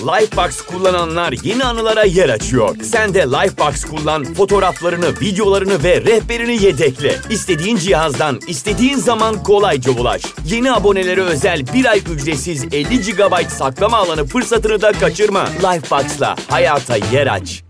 Lifebox 0.00 0.62
kullananlar 0.62 1.34
yeni 1.42 1.64
anılara 1.64 2.04
yer 2.04 2.28
açıyor. 2.28 2.76
Sen 2.82 3.14
de 3.14 3.20
Lifebox 3.20 3.84
kullan, 3.84 4.24
fotoğraflarını, 4.24 5.20
videolarını 5.20 5.84
ve 5.84 6.00
rehberini 6.00 6.62
yedekle. 6.64 7.16
İstediğin 7.30 7.76
cihazdan, 7.76 8.40
istediğin 8.46 8.96
zaman 8.96 9.42
kolayca 9.42 9.92
ulaş. 9.92 10.22
Yeni 10.46 10.72
abonelere 10.72 11.20
özel 11.20 11.66
bir 11.74 11.84
ay 11.84 11.98
ücretsiz 11.98 12.64
50 12.74 13.00
GB 13.00 13.48
saklama 13.48 13.96
alanı 13.96 14.24
fırsatını 14.26 14.82
da 14.82 14.92
kaçırma. 14.92 15.44
Lifebox'la 15.44 16.36
hayata 16.48 16.96
yer 16.96 17.26
aç. 17.26 17.62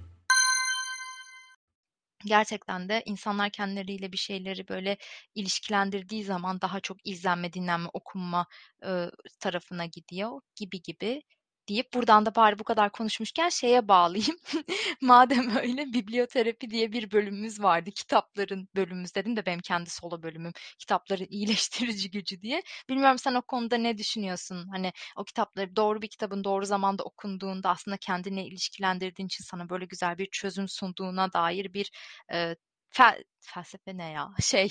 Gerçekten 2.26 2.88
de 2.88 3.02
insanlar 3.06 3.50
kendileriyle 3.50 4.12
bir 4.12 4.16
şeyleri 4.16 4.68
böyle 4.68 4.96
ilişkilendirdiği 5.34 6.24
zaman 6.24 6.60
daha 6.60 6.80
çok 6.80 7.06
izlenme, 7.06 7.52
dinlenme, 7.52 7.88
okunma 7.92 8.46
e, 8.82 9.10
tarafına 9.40 9.86
gidiyor 9.86 10.40
gibi 10.56 10.82
gibi 10.82 11.22
deyip 11.68 11.94
buradan 11.94 12.26
da 12.26 12.34
bari 12.34 12.58
bu 12.58 12.64
kadar 12.64 12.90
konuşmuşken 12.92 13.48
şeye 13.48 13.88
bağlayayım. 13.88 14.36
Madem 15.00 15.56
öyle 15.56 15.92
biblioterapi 15.92 16.70
diye 16.70 16.92
bir 16.92 17.10
bölümümüz 17.10 17.62
vardı. 17.62 17.90
Kitapların 17.90 18.68
bölümümüz 18.76 19.14
dedim 19.14 19.36
de 19.36 19.46
benim 19.46 19.60
kendi 19.60 19.90
solo 19.90 20.22
bölümüm. 20.22 20.52
Kitapların 20.78 21.26
iyileştirici 21.30 22.10
gücü 22.10 22.40
diye. 22.42 22.62
Bilmiyorum 22.88 23.18
sen 23.18 23.34
o 23.34 23.42
konuda 23.42 23.76
ne 23.76 23.98
düşünüyorsun? 23.98 24.68
Hani 24.72 24.92
o 25.16 25.24
kitapları 25.24 25.76
doğru 25.76 26.02
bir 26.02 26.08
kitabın 26.08 26.44
doğru 26.44 26.66
zamanda 26.66 27.04
okunduğunda 27.04 27.70
aslında 27.70 27.96
kendine 27.96 28.46
ilişkilendirdiğin 28.46 29.26
için 29.26 29.44
sana 29.44 29.68
böyle 29.70 29.84
güzel 29.84 30.18
bir 30.18 30.28
çözüm 30.32 30.68
sunduğuna 30.68 31.32
dair 31.32 31.74
bir 31.74 31.90
e, 32.32 32.56
fel, 32.90 33.24
felsefe 33.40 33.96
ne 33.96 34.10
ya 34.10 34.28
şey 34.42 34.68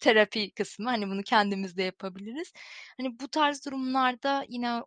terapi 0.00 0.50
kısmı 0.54 0.90
hani 0.90 1.08
bunu 1.08 1.22
kendimiz 1.22 1.76
de 1.76 1.82
yapabiliriz. 1.82 2.52
Hani 2.98 3.20
bu 3.20 3.28
tarz 3.28 3.66
durumlarda 3.66 4.44
yine 4.48 4.82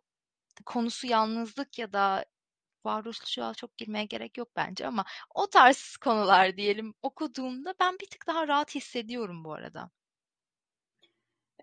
konusu 0.62 1.06
yalnızlık 1.06 1.78
ya 1.78 1.92
da 1.92 2.24
varoluşçuya 2.84 3.54
çok 3.54 3.76
girmeye 3.78 4.04
gerek 4.04 4.38
yok 4.38 4.48
bence 4.56 4.86
ama 4.86 5.04
o 5.34 5.46
tarz 5.46 5.96
konular 5.96 6.56
diyelim 6.56 6.94
okuduğumda 7.02 7.74
ben 7.80 7.94
bir 7.94 8.06
tık 8.06 8.26
daha 8.26 8.48
rahat 8.48 8.74
hissediyorum 8.74 9.44
bu 9.44 9.52
arada. 9.52 9.90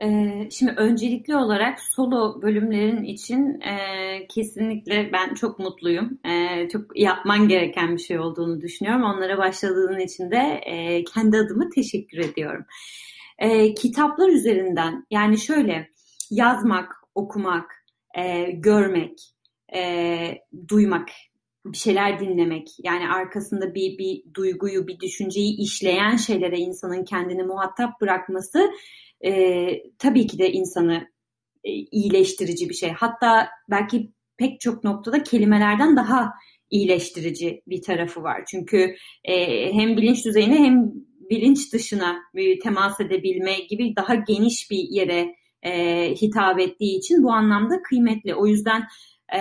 Ee, 0.02 0.50
şimdi 0.52 0.72
öncelikli 0.78 1.36
olarak 1.36 1.80
solo 1.80 2.42
bölümlerin 2.42 3.04
için 3.04 3.62
e, 3.62 4.28
kesinlikle 4.28 5.10
ben 5.14 5.34
çok 5.34 5.60
mutluyum. 5.60 6.20
E, 6.26 6.68
çok 6.70 7.00
yapman 7.00 7.48
gereken 7.48 7.94
bir 7.96 8.02
şey 8.02 8.20
olduğunu 8.20 8.62
düşünüyorum. 8.62 9.04
Onlara 9.04 9.38
başladığın 9.38 10.00
için 10.00 10.32
de 10.32 10.62
e, 10.66 11.04
kendi 11.04 11.38
adıma 11.38 11.70
teşekkür 11.76 12.18
ediyorum. 12.18 12.66
E, 13.38 13.74
kitaplar 13.74 14.30
üzerinden 14.30 15.06
yani 15.12 15.38
şöyle 15.38 15.90
yazmak, 16.32 16.92
okumak, 17.16 17.81
e, 18.18 18.52
görmek, 18.52 19.20
e, 19.76 20.38
duymak, 20.68 21.10
bir 21.66 21.78
şeyler 21.78 22.20
dinlemek, 22.20 22.68
yani 22.84 23.10
arkasında 23.10 23.76
bir, 23.76 23.98
bir 23.98 24.24
duyguyu, 24.34 24.88
bir 24.88 25.00
düşünceyi 25.00 25.58
işleyen 25.58 26.16
şeylere 26.16 26.58
insanın 26.58 27.04
kendini 27.04 27.44
muhatap 27.44 28.02
bırakması 28.02 28.72
e, 29.26 29.68
tabii 30.00 30.28
ki 30.28 30.40
de 30.40 30.52
insanı 30.52 31.08
e, 31.64 31.72
iyileştirici 31.72 32.70
bir 32.70 32.74
şey. 32.74 32.90
Hatta 32.90 33.50
belki 33.70 34.12
pek 34.38 34.60
çok 34.60 34.84
noktada 34.84 35.24
kelimelerden 35.24 35.96
daha 35.96 36.34
iyileştirici 36.70 37.62
bir 37.68 37.82
tarafı 37.82 38.24
var. 38.24 38.44
Çünkü 38.48 38.96
e, 39.24 39.66
hem 39.74 39.98
bilinç 39.98 40.26
düzeyine 40.26 40.56
hem 40.56 40.92
bilinç 41.30 41.74
dışına 41.74 42.18
bir 42.36 42.60
temas 42.60 43.00
edebilme 43.00 43.60
gibi 43.70 43.96
daha 43.96 44.16
geniş 44.16 44.72
bir 44.72 44.88
yere 44.90 45.36
e, 45.64 45.72
hitap 46.16 46.60
ettiği 46.60 46.98
için 46.98 47.24
bu 47.24 47.32
anlamda 47.32 47.82
kıymetli. 47.82 48.36
O 48.36 48.48
yüzden 48.48 48.88
e, 49.36 49.40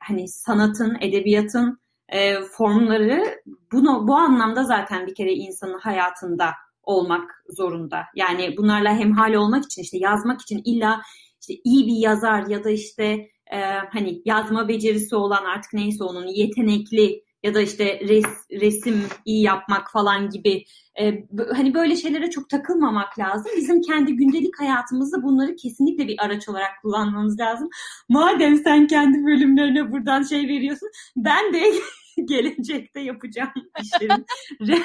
hani 0.00 0.28
sanatın, 0.28 0.96
edebiyatın 1.00 1.78
e, 2.08 2.40
formları 2.42 3.40
bunu 3.72 4.08
bu 4.08 4.14
anlamda 4.14 4.64
zaten 4.64 5.06
bir 5.06 5.14
kere 5.14 5.32
insanın 5.32 5.78
hayatında 5.78 6.50
olmak 6.82 7.44
zorunda. 7.48 8.04
Yani 8.14 8.56
bunlarla 8.56 8.96
hemhal 8.96 9.34
olmak 9.34 9.64
için 9.64 9.82
işte 9.82 9.98
yazmak 9.98 10.40
için 10.40 10.62
illa 10.64 11.00
işte 11.40 11.54
iyi 11.64 11.86
bir 11.86 11.96
yazar 11.96 12.46
ya 12.46 12.64
da 12.64 12.70
işte 12.70 13.04
e, 13.52 13.60
hani 13.92 14.22
yazma 14.24 14.68
becerisi 14.68 15.16
olan 15.16 15.44
artık 15.44 15.72
neyse 15.72 16.04
onun 16.04 16.26
yetenekli 16.26 17.22
ya 17.42 17.54
da 17.54 17.60
işte 17.60 18.00
res, 18.08 18.26
resim 18.52 19.02
iyi 19.24 19.42
yapmak 19.42 19.92
falan 19.92 20.30
gibi 20.30 20.64
e, 21.00 21.24
hani 21.56 21.74
böyle 21.74 21.96
şeylere 21.96 22.30
çok 22.30 22.48
takılmamak 22.50 23.18
lazım. 23.18 23.52
Bizim 23.56 23.80
kendi 23.80 24.12
gündelik 24.16 24.60
hayatımızda 24.60 25.22
bunları 25.22 25.56
kesinlikle 25.56 26.08
bir 26.08 26.16
araç 26.24 26.48
olarak 26.48 26.70
kullanmamız 26.82 27.40
lazım. 27.40 27.68
Madem 28.08 28.56
sen 28.56 28.86
kendi 28.86 29.26
bölümlerine 29.26 29.92
buradan 29.92 30.22
şey 30.22 30.48
veriyorsun 30.48 30.88
ben 31.16 31.52
de 31.54 31.72
gelecekte 32.24 33.00
yapacağım 33.00 33.52
işlerin 33.82 34.26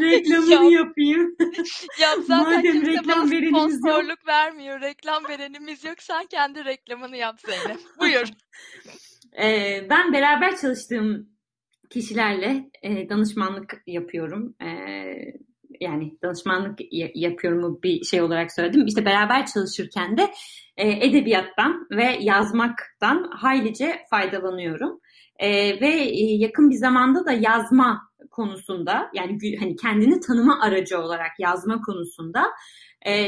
reklamını 0.00 0.72
Yap. 0.72 0.86
yapayım. 0.86 1.36
Yap 2.00 2.18
zaten 2.26 2.56
Madem 2.56 2.72
kimse 2.72 2.86
reklam 2.86 3.30
bana 3.30 3.68
sponsorluk 3.68 4.08
yok. 4.08 4.26
vermiyor. 4.26 4.80
Reklam 4.80 5.28
verenimiz 5.28 5.84
yok. 5.84 6.02
Sen 6.02 6.26
kendi 6.26 6.64
reklamını 6.64 7.16
yap 7.16 7.40
Zeynep. 7.40 7.80
Buyur. 7.98 8.28
Ee, 9.38 9.86
ben 9.90 10.12
beraber 10.12 10.56
çalıştığım 10.56 11.28
kişilerle 11.90 12.70
e, 12.82 13.08
danışmanlık 13.08 13.82
yapıyorum. 13.86 14.54
E, 14.62 14.68
yani 15.80 16.18
danışmanlık 16.22 16.78
yapıyorum 17.14 17.80
bir 17.82 18.04
şey 18.04 18.22
olarak 18.22 18.52
söyledim. 18.52 18.86
İşte 18.86 19.04
beraber 19.04 19.46
çalışırken 19.46 20.16
de 20.16 20.30
e, 20.76 21.06
edebiyattan 21.06 21.86
ve 21.90 22.18
yazmaktan 22.20 23.30
haylice 23.32 24.00
faydalanıyorum. 24.10 25.00
E, 25.38 25.80
ve 25.80 25.88
e, 25.88 26.36
yakın 26.36 26.70
bir 26.70 26.74
zamanda 26.74 27.26
da 27.26 27.32
yazma 27.32 28.00
konusunda 28.30 29.10
yani 29.14 29.38
hani 29.60 29.76
kendini 29.76 30.20
tanıma 30.20 30.60
aracı 30.60 30.98
olarak 30.98 31.30
yazma 31.38 31.80
konusunda 31.80 32.46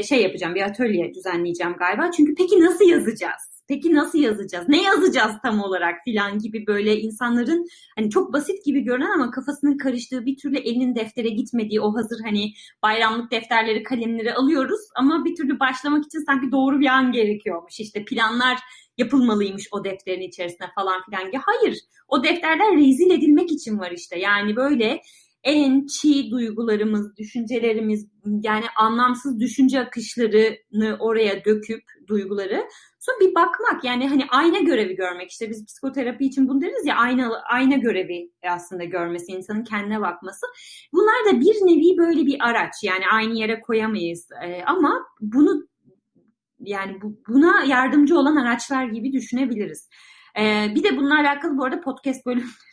şey 0.08 0.22
yapacağım 0.22 0.54
bir 0.54 0.62
atölye 0.62 1.14
düzenleyeceğim 1.14 1.72
galiba. 1.72 2.10
Çünkü 2.10 2.34
peki 2.34 2.60
nasıl 2.60 2.84
yazacağız? 2.84 3.51
Peki 3.72 3.94
nasıl 3.94 4.18
yazacağız? 4.18 4.68
Ne 4.68 4.82
yazacağız 4.82 5.32
tam 5.42 5.60
olarak 5.60 5.94
filan 6.04 6.38
gibi 6.38 6.66
böyle 6.66 7.00
insanların 7.00 7.66
hani 7.96 8.10
çok 8.10 8.32
basit 8.32 8.64
gibi 8.64 8.80
görünen 8.80 9.10
ama 9.10 9.30
kafasının 9.30 9.78
karıştığı 9.78 10.26
bir 10.26 10.36
türlü 10.36 10.58
elinin 10.58 10.94
deftere 10.94 11.28
gitmediği 11.28 11.80
o 11.80 11.94
hazır 11.94 12.20
hani 12.24 12.52
bayramlık 12.82 13.30
defterleri 13.30 13.82
kalemleri 13.82 14.34
alıyoruz 14.34 14.80
ama 14.96 15.24
bir 15.24 15.36
türlü 15.36 15.60
başlamak 15.60 16.04
için 16.04 16.24
sanki 16.26 16.52
doğru 16.52 16.80
bir 16.80 16.86
an 16.86 17.12
gerekiyormuş. 17.12 17.80
İşte 17.80 18.04
planlar 18.04 18.58
yapılmalıymış 18.98 19.68
o 19.72 19.84
defterin 19.84 20.28
içerisine 20.28 20.66
falan 20.74 21.02
filan. 21.04 21.42
Hayır 21.42 21.78
o 22.08 22.24
defterler 22.24 22.76
rezil 22.76 23.10
edilmek 23.10 23.52
için 23.52 23.78
var 23.78 23.90
işte 23.90 24.18
yani 24.18 24.56
böyle 24.56 25.02
en 25.44 25.86
çiğ 25.86 26.30
duygularımız, 26.30 27.16
düşüncelerimiz 27.16 28.06
yani 28.42 28.64
anlamsız 28.76 29.40
düşünce 29.40 29.80
akışlarını 29.80 30.96
oraya 31.00 31.44
döküp 31.44 31.82
duyguları 32.08 32.64
sonra 33.02 33.20
bir 33.20 33.34
bakmak 33.34 33.84
yani 33.84 34.08
hani 34.08 34.24
ayna 34.30 34.58
görevi 34.58 34.96
görmek 34.96 35.30
işte 35.30 35.50
biz 35.50 35.66
psikoterapi 35.66 36.24
için 36.24 36.48
bunu 36.48 36.60
deriz 36.60 36.86
ya 36.86 36.96
ayna 36.96 37.42
ayna 37.50 37.76
görevi 37.76 38.30
aslında 38.48 38.84
görmesi 38.84 39.32
insanın 39.32 39.64
kendine 39.64 40.00
bakması. 40.00 40.46
Bunlar 40.92 41.32
da 41.34 41.40
bir 41.40 41.54
nevi 41.54 41.98
böyle 41.98 42.26
bir 42.26 42.48
araç 42.48 42.72
yani 42.82 43.04
aynı 43.12 43.34
yere 43.34 43.60
koyamayız 43.60 44.28
ee, 44.44 44.62
ama 44.66 45.06
bunu 45.20 45.68
yani 46.58 47.02
bu, 47.02 47.16
buna 47.28 47.64
yardımcı 47.64 48.18
olan 48.18 48.36
araçlar 48.36 48.84
gibi 48.84 49.12
düşünebiliriz. 49.12 49.88
Ee, 50.38 50.66
bir 50.74 50.82
de 50.84 50.96
bununla 50.96 51.18
alakalı 51.18 51.58
bu 51.58 51.64
arada 51.64 51.80
podcast 51.80 52.26
bölümleri 52.26 52.46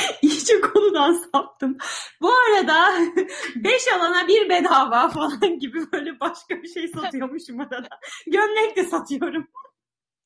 İyice 0.22 0.60
konudan 0.60 1.12
saptım. 1.32 1.78
Bu 2.20 2.32
arada 2.32 2.92
5 3.56 3.92
alana 3.94 4.28
bir 4.28 4.48
bedava 4.48 5.08
falan 5.08 5.58
gibi 5.58 5.92
böyle 5.92 6.20
başka 6.20 6.62
bir 6.62 6.68
şey 6.68 6.88
satıyormuşum 6.88 7.60
arada. 7.60 7.88
Gömlek 8.26 8.76
de 8.76 8.84
satıyorum. 8.84 9.48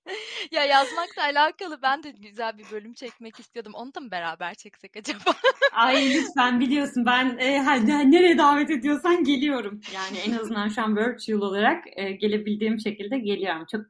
ya 0.50 0.64
yazmakla 0.64 1.22
alakalı 1.22 1.82
ben 1.82 2.02
de 2.02 2.10
güzel 2.10 2.58
bir 2.58 2.64
bölüm 2.72 2.94
çekmek 2.94 3.40
istiyordum. 3.40 3.74
Onu 3.74 3.94
da 3.94 4.00
mı 4.00 4.10
beraber 4.10 4.54
çeksek 4.54 4.96
acaba? 4.96 5.34
Ay 5.72 6.14
lütfen 6.14 6.60
biliyorsun 6.60 7.06
ben 7.06 7.38
e, 7.38 7.58
hani, 7.58 8.12
nereye 8.12 8.38
davet 8.38 8.70
ediyorsan 8.70 9.24
geliyorum. 9.24 9.80
Yani 9.94 10.18
en 10.18 10.38
azından 10.38 10.68
şu 10.68 10.82
an 10.82 10.96
virtual 10.96 11.40
olarak 11.40 11.84
e, 11.96 12.12
gelebildiğim 12.12 12.80
şekilde 12.80 13.18
geliyorum. 13.18 13.66
Çok 13.72 13.80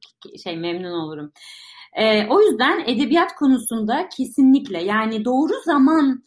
şey 0.42 0.56
memnun 0.56 0.92
olurum. 0.92 1.32
E, 1.94 2.26
o 2.26 2.40
yüzden 2.40 2.84
edebiyat 2.86 3.34
konusunda 3.34 4.08
kesinlikle 4.08 4.82
yani 4.82 5.24
doğru 5.24 5.52
zaman 5.64 6.24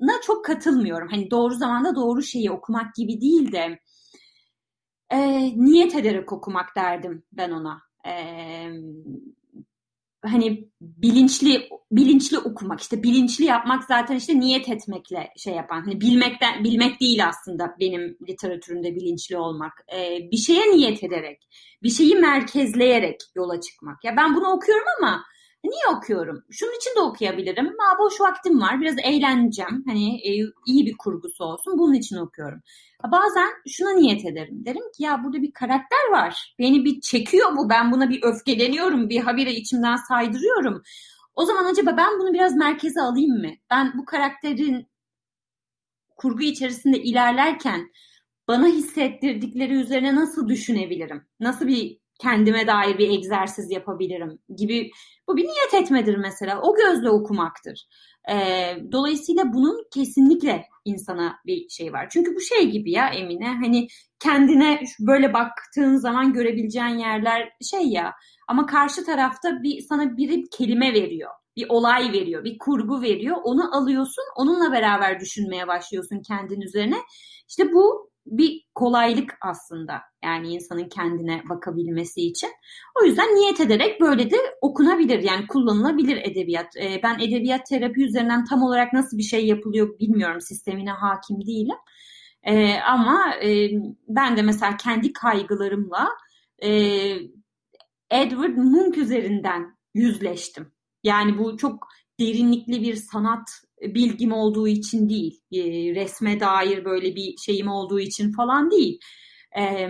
na 0.00 0.12
çok 0.22 0.44
katılmıyorum. 0.44 1.08
Hani 1.10 1.30
doğru 1.30 1.54
zamanda 1.54 1.94
doğru 1.94 2.22
şeyi 2.22 2.50
okumak 2.50 2.94
gibi 2.94 3.20
değil 3.20 3.52
de 3.52 3.78
e, 5.10 5.18
niyet 5.64 5.94
ederek 5.94 6.32
okumak 6.32 6.76
derdim 6.76 7.22
ben 7.32 7.50
ona. 7.50 7.82
E, 8.06 8.12
hani 10.26 10.68
bilinçli 10.80 11.68
bilinçli 11.92 12.38
okumak 12.38 12.80
işte 12.80 13.02
bilinçli 13.02 13.44
yapmak 13.44 13.84
zaten 13.84 14.16
işte 14.16 14.40
niyet 14.40 14.68
etmekle 14.68 15.28
şey 15.36 15.54
yapan 15.54 15.80
hani 15.80 16.00
bilmekten 16.00 16.64
bilmek 16.64 17.00
değil 17.00 17.26
aslında 17.26 17.76
benim 17.80 18.16
literatürümde 18.28 18.94
bilinçli 18.94 19.36
olmak. 19.36 19.72
Ee, 19.94 20.18
bir 20.32 20.36
şeye 20.36 20.72
niyet 20.72 21.04
ederek 21.04 21.48
bir 21.82 21.90
şeyi 21.90 22.14
merkezleyerek 22.16 23.20
yola 23.36 23.60
çıkmak. 23.60 24.04
Ya 24.04 24.16
ben 24.16 24.34
bunu 24.34 24.48
okuyorum 24.48 24.86
ama 24.98 25.24
Niye 25.66 25.96
okuyorum? 25.96 26.44
Şunun 26.50 26.76
için 26.76 26.96
de 26.96 27.00
okuyabilirim. 27.00 27.66
Ha, 27.78 27.98
boş 27.98 28.20
vaktim 28.20 28.60
var. 28.60 28.80
Biraz 28.80 28.94
eğleneceğim. 29.04 29.84
Hani 29.86 30.16
e, 30.16 30.30
iyi 30.66 30.86
bir 30.86 30.96
kurgusu 30.96 31.44
olsun. 31.44 31.78
Bunun 31.78 31.94
için 31.94 32.16
okuyorum. 32.16 32.60
Ha, 33.02 33.12
bazen 33.12 33.48
şuna 33.68 33.90
niyet 33.90 34.24
ederim. 34.24 34.64
Derim 34.66 34.92
ki 34.96 35.02
ya 35.02 35.24
burada 35.24 35.42
bir 35.42 35.52
karakter 35.52 36.10
var. 36.10 36.54
Beni 36.58 36.84
bir 36.84 37.00
çekiyor 37.00 37.56
bu. 37.56 37.70
Ben 37.70 37.92
buna 37.92 38.10
bir 38.10 38.22
öfkeleniyorum. 38.22 39.08
Bir 39.08 39.20
habire 39.20 39.52
içimden 39.52 39.96
saydırıyorum. 39.96 40.82
O 41.34 41.44
zaman 41.44 41.64
acaba 41.64 41.96
ben 41.96 42.20
bunu 42.20 42.34
biraz 42.34 42.56
merkeze 42.56 43.00
alayım 43.00 43.38
mı? 43.40 43.50
Ben 43.70 43.92
bu 43.98 44.04
karakterin 44.04 44.86
kurgu 46.16 46.42
içerisinde 46.42 47.02
ilerlerken 47.02 47.90
bana 48.48 48.66
hissettirdikleri 48.66 49.74
üzerine 49.74 50.14
nasıl 50.14 50.48
düşünebilirim? 50.48 51.26
Nasıl 51.40 51.66
bir 51.66 51.98
kendime 52.18 52.66
dair 52.66 52.98
bir 52.98 53.10
egzersiz 53.10 53.70
yapabilirim 53.70 54.38
gibi 54.56 54.90
bu 55.28 55.36
bir 55.36 55.44
niyet 55.44 55.74
etmedir 55.74 56.16
mesela. 56.16 56.60
O 56.62 56.76
gözle 56.76 57.10
okumaktır. 57.10 57.86
E, 58.30 58.34
dolayısıyla 58.92 59.52
bunun 59.52 59.84
kesinlikle 59.94 60.64
insana 60.84 61.36
bir 61.46 61.68
şey 61.68 61.92
var. 61.92 62.08
Çünkü 62.10 62.34
bu 62.34 62.40
şey 62.40 62.70
gibi 62.70 62.90
ya 62.90 63.08
Emine 63.08 63.48
hani 63.48 63.88
kendine 64.20 64.82
böyle 65.00 65.32
baktığın 65.32 65.96
zaman 65.96 66.32
görebileceğin 66.32 66.98
yerler 66.98 67.52
şey 67.70 67.88
ya 67.88 68.12
ama 68.48 68.66
karşı 68.66 69.04
tarafta 69.04 69.62
bir 69.62 69.80
sana 69.80 70.16
biri 70.16 70.42
kelime 70.58 70.94
veriyor. 70.94 71.30
Bir 71.56 71.66
olay 71.68 72.12
veriyor, 72.12 72.44
bir 72.44 72.58
kurgu 72.58 73.02
veriyor. 73.02 73.36
Onu 73.44 73.76
alıyorsun, 73.76 74.24
onunla 74.36 74.72
beraber 74.72 75.20
düşünmeye 75.20 75.68
başlıyorsun 75.68 76.22
kendin 76.28 76.60
üzerine. 76.60 76.96
İşte 77.48 77.72
bu 77.72 78.05
bir 78.26 78.62
kolaylık 78.74 79.34
aslında. 79.40 80.02
Yani 80.24 80.48
insanın 80.48 80.88
kendine 80.88 81.42
bakabilmesi 81.48 82.20
için. 82.20 82.50
O 83.00 83.04
yüzden 83.04 83.26
niyet 83.26 83.60
ederek 83.60 84.00
böyle 84.00 84.30
de 84.30 84.36
okunabilir. 84.60 85.22
Yani 85.22 85.46
kullanılabilir 85.46 86.16
edebiyat. 86.16 86.76
E, 86.76 87.00
ben 87.02 87.18
edebiyat 87.18 87.66
terapi 87.66 88.04
üzerinden 88.04 88.44
tam 88.44 88.62
olarak 88.62 88.92
nasıl 88.92 89.18
bir 89.18 89.22
şey 89.22 89.46
yapılıyor 89.46 89.98
bilmiyorum. 89.98 90.40
Sistemine 90.40 90.90
hakim 90.90 91.46
değilim. 91.46 91.76
E, 92.42 92.74
ama 92.80 93.34
e, 93.44 93.70
ben 94.08 94.36
de 94.36 94.42
mesela 94.42 94.76
kendi 94.76 95.12
kaygılarımla 95.12 96.08
e, 96.62 96.70
Edward 98.10 98.56
Munch 98.56 98.98
üzerinden 98.98 99.76
yüzleştim. 99.94 100.72
Yani 101.04 101.38
bu 101.38 101.56
çok 101.56 101.88
derinlikli 102.20 102.82
bir 102.82 102.94
sanat 102.94 103.48
bilgim 103.82 104.32
olduğu 104.32 104.68
için 104.68 105.08
değil, 105.08 105.40
e, 105.52 105.60
resme 105.94 106.40
dair 106.40 106.84
böyle 106.84 107.16
bir 107.16 107.34
şeyim 107.46 107.68
olduğu 107.68 108.00
için 108.00 108.32
falan 108.32 108.70
değil. 108.70 108.98
E, 109.58 109.88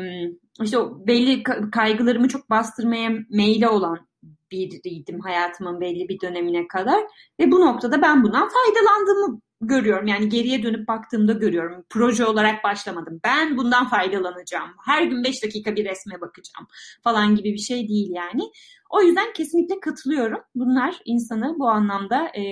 işte 0.62 0.78
o 0.78 1.06
belli 1.06 1.42
kaygılarımı 1.72 2.28
çok 2.28 2.50
bastırmaya 2.50 3.10
meyli 3.30 3.68
olan 3.68 4.08
biriydim 4.50 5.20
hayatımın 5.20 5.80
belli 5.80 6.08
bir 6.08 6.20
dönemine 6.20 6.68
kadar 6.68 7.02
ve 7.40 7.52
bu 7.52 7.60
noktada 7.60 8.02
ben 8.02 8.22
bundan 8.22 8.48
faydalandığımı 8.48 9.40
görüyorum. 9.60 10.06
Yani 10.06 10.28
geriye 10.28 10.62
dönüp 10.62 10.88
baktığımda 10.88 11.32
görüyorum. 11.32 11.84
Proje 11.90 12.24
olarak 12.24 12.64
başlamadım. 12.64 13.20
Ben 13.24 13.56
bundan 13.56 13.88
faydalanacağım. 13.88 14.70
Her 14.86 15.02
gün 15.02 15.24
5 15.24 15.42
dakika 15.44 15.76
bir 15.76 15.84
resme 15.84 16.20
bakacağım 16.20 16.66
falan 17.04 17.36
gibi 17.36 17.52
bir 17.52 17.58
şey 17.58 17.88
değil 17.88 18.10
yani. 18.10 18.42
O 18.90 19.02
yüzden 19.02 19.32
kesinlikle 19.32 19.80
katılıyorum. 19.80 20.40
Bunlar 20.54 20.98
insanı 21.04 21.54
bu 21.58 21.68
anlamda 21.68 22.26
e, 22.26 22.42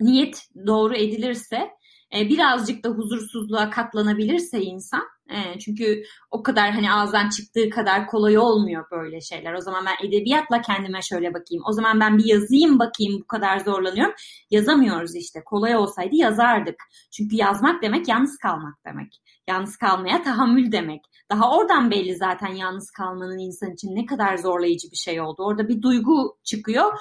niyet 0.00 0.48
doğru 0.66 0.94
edilirse 0.94 1.70
e, 2.16 2.28
birazcık 2.28 2.84
da 2.84 2.88
huzursuzluğa 2.88 3.70
katlanabilirse 3.70 4.60
insan 4.60 5.02
E, 5.30 5.58
çünkü 5.58 6.02
o 6.30 6.42
kadar 6.42 6.70
hani 6.70 6.92
ağızdan 6.92 7.28
çıktığı 7.28 7.70
kadar 7.70 8.06
kolay 8.06 8.38
olmuyor 8.38 8.84
böyle 8.90 9.20
şeyler. 9.20 9.54
O 9.54 9.60
zaman 9.60 9.86
ben 9.86 10.08
edebiyatla 10.08 10.60
kendime 10.60 11.02
şöyle 11.02 11.34
bakayım. 11.34 11.64
O 11.68 11.72
zaman 11.72 12.00
ben 12.00 12.18
bir 12.18 12.24
yazayım 12.24 12.78
bakayım 12.78 13.20
bu 13.20 13.26
kadar 13.26 13.58
zorlanıyorum. 13.58 14.14
Yazamıyoruz 14.50 15.16
işte. 15.16 15.44
Kolay 15.44 15.76
olsaydı 15.76 16.16
yazardık. 16.16 16.76
Çünkü 17.12 17.36
yazmak 17.36 17.82
demek 17.82 18.08
yalnız 18.08 18.38
kalmak 18.38 18.74
demek. 18.86 19.22
Yalnız 19.48 19.76
kalmaya 19.76 20.22
tahammül 20.22 20.72
demek. 20.72 21.00
Daha 21.30 21.56
oradan 21.56 21.90
belli 21.90 22.16
zaten 22.16 22.54
yalnız 22.54 22.90
kalmanın 22.90 23.38
insan 23.38 23.72
için 23.72 23.96
ne 23.96 24.06
kadar 24.06 24.36
zorlayıcı 24.36 24.90
bir 24.90 24.96
şey 24.96 25.20
oldu. 25.20 25.42
Orada 25.42 25.68
bir 25.68 25.82
duygu 25.82 26.36
çıkıyor 26.44 26.92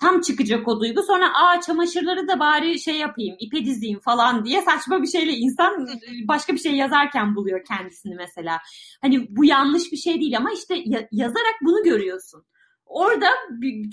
tam 0.00 0.20
çıkacak 0.20 0.68
o 0.68 0.80
duygu. 0.80 1.02
Sonra 1.02 1.34
aa 1.34 1.60
çamaşırları 1.60 2.28
da 2.28 2.40
bari 2.40 2.80
şey 2.80 2.96
yapayım, 2.96 3.36
ipe 3.40 3.64
dizeyim 3.64 4.00
falan 4.00 4.44
diye 4.44 4.62
saçma 4.62 5.02
bir 5.02 5.06
şeyle 5.06 5.32
insan 5.32 5.88
başka 6.28 6.52
bir 6.52 6.58
şey 6.58 6.72
yazarken 6.72 7.34
buluyor 7.34 7.64
kendisini 7.68 8.14
mesela. 8.14 8.58
Hani 9.00 9.26
bu 9.36 9.44
yanlış 9.44 9.92
bir 9.92 9.96
şey 9.96 10.20
değil 10.20 10.36
ama 10.36 10.52
işte 10.52 10.74
yazarak 11.12 11.54
bunu 11.62 11.84
görüyorsun. 11.84 12.44
Orada 12.86 13.26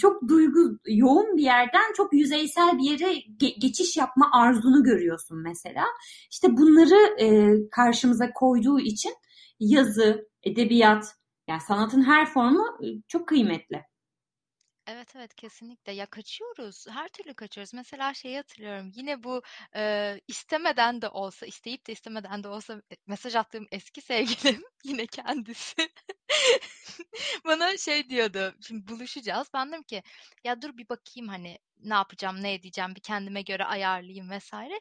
çok 0.02 0.28
duygu 0.28 0.80
yoğun 0.88 1.38
bir 1.38 1.44
yerden 1.44 1.94
çok 1.98 2.14
yüzeysel 2.14 2.78
bir 2.78 2.84
yere 2.84 3.14
ge- 3.14 3.60
geçiş 3.60 3.98
yapma 3.98 4.30
arzunu 4.34 4.84
görüyorsun 4.84 5.44
mesela. 5.44 5.84
İşte 6.32 6.58
bunları 6.58 7.22
e, 7.22 7.56
karşımıza 7.72 8.34
koyduğu 8.34 8.80
için 8.80 9.14
yazı, 9.60 10.28
edebiyat, 10.44 11.06
yani 11.48 11.62
sanatın 11.62 12.04
her 12.04 12.26
formu 12.26 12.66
e, 12.84 12.86
çok 13.08 13.28
kıymetli. 13.28 13.82
Evet, 14.88 15.16
evet, 15.16 15.36
kesinlikle. 15.36 15.92
Ya, 15.92 16.06
kaçıyoruz, 16.06 16.86
her 16.90 17.08
türlü 17.08 17.34
kaçıyoruz. 17.34 17.74
Mesela 17.74 18.14
şeyi 18.14 18.38
hatırlıyorum, 18.38 18.92
yine 18.96 19.24
bu, 19.24 19.42
eee, 19.76 20.22
istemeden 20.28 21.02
de 21.02 21.10
olsa, 21.10 21.46
isteyip 21.46 21.88
de 21.88 21.92
istemeden 21.92 22.44
de 22.44 22.48
olsa 22.48 22.82
e 22.92 22.96
mesaj 23.08 23.36
attığım 23.36 23.68
eski 23.72 24.02
sevgilim, 24.02 24.64
yine 24.84 25.08
kendisi, 25.08 25.90
bana 27.46 27.78
şey 27.78 28.10
diyordu, 28.10 28.56
şimdi 28.68 28.88
buluşacağız. 28.88 29.48
Ben 29.54 29.68
dedim 29.72 29.84
ki, 29.84 30.04
"Ya, 30.44 30.62
dur 30.62 30.78
bir 30.78 30.90
bakayım, 30.90 31.28
hani, 31.30 31.60
ne 31.80 31.94
yapacağım, 31.94 32.44
ne 32.44 32.54
edeceğim, 32.54 32.96
bir 32.96 33.02
kendime 33.02 33.42
göre 33.42 33.66
ayarlayayım." 33.66 34.30
vesaire. 34.30 34.80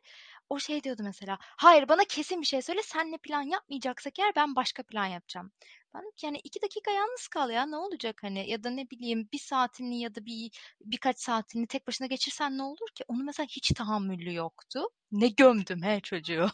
O 0.49 0.59
şey 0.61 0.83
diyordu 0.85 1.03
mesela, 1.05 1.38
"Hayır, 1.40 1.88
bana 1.88 2.05
kesin 2.05 2.40
bir 2.40 2.47
şey 2.47 2.62
söyle, 2.62 2.83
seninle 2.83 3.19
plan 3.19 3.43
yapmayacaksak 3.43 4.19
eğer 4.19 4.33
ben 4.37 4.57
başka 4.57 4.83
plan 4.83 5.07
yapacağım." 5.07 5.53
Ben 5.94 6.00
dedim 6.02 6.12
ki, 6.16 6.26
"Yani 6.26 6.38
2 6.44 6.62
dakika 6.62 6.90
yalnız 6.90 7.28
kal 7.28 7.50
ya, 7.50 7.66
ne 7.66 7.76
olacak 7.76 8.22
hani? 8.22 8.50
Ya 8.50 8.64
da 8.64 8.70
ne 8.70 8.90
bileyim, 8.90 9.28
bir 9.33 9.38
saatini 9.38 10.00
ya 10.00 10.14
da 10.14 10.26
bir 10.26 10.50
birkaç 10.80 11.18
saatini 11.20 11.66
tek 11.66 11.87
başına 11.88 12.07
geçirsen 12.07 12.59
ne 12.59 12.62
olur 12.62 12.88
ki?" 12.94 13.04
Onun 13.09 13.24
mesela 13.26 13.46
hiç 13.50 13.68
tahammülü 13.76 14.35
yoktu. 14.35 14.88
Ne 15.12 15.28
gömdüm 15.28 15.83
he 15.83 16.00
çocuğu. 16.00 16.46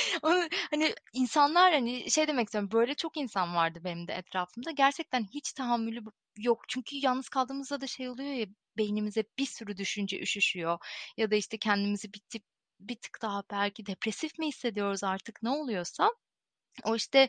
Onu, 0.22 0.48
hani, 0.70 0.94
insanlar, 1.12 1.72
hani, 1.72 2.10
şey 2.10 2.28
demek 2.28 2.46
istiyorum, 2.48 2.70
böyle 2.72 2.94
çok 2.94 3.16
insan 3.16 3.54
vardı 3.54 3.80
benim 3.84 4.08
de 4.08 4.12
etrafımda. 4.12 4.70
Gerçekten 4.70 5.24
hiç 5.34 5.52
tahammülü 5.52 6.00
yok. 6.38 6.62
Çünkü 6.68 6.96
yalnız 6.96 7.28
kaldığımızda 7.28 7.80
da 7.80 7.86
şey 7.86 8.08
oluyor 8.08 8.30
ya, 8.32 8.46
beynimize 8.78 9.24
bir 9.38 9.46
sürü 9.46 9.76
düşünce 9.76 10.20
üşüşüyor 10.20 10.78
ya 11.16 11.30
da, 11.30 11.34
işte, 11.36 11.58
kendimizi 11.58 12.12
bir 12.12 12.20
tık 12.30 12.42
bir 12.80 12.96
tık 12.96 13.22
daha 13.22 13.42
belki 13.50 13.86
depresif 13.86 14.38
mi 14.38 14.46
hissediyoruz 14.48 15.04
artık 15.04 15.42
ne 15.42 15.50
oluyorsa 15.50 16.10
o, 16.84 16.96
işte, 16.96 17.28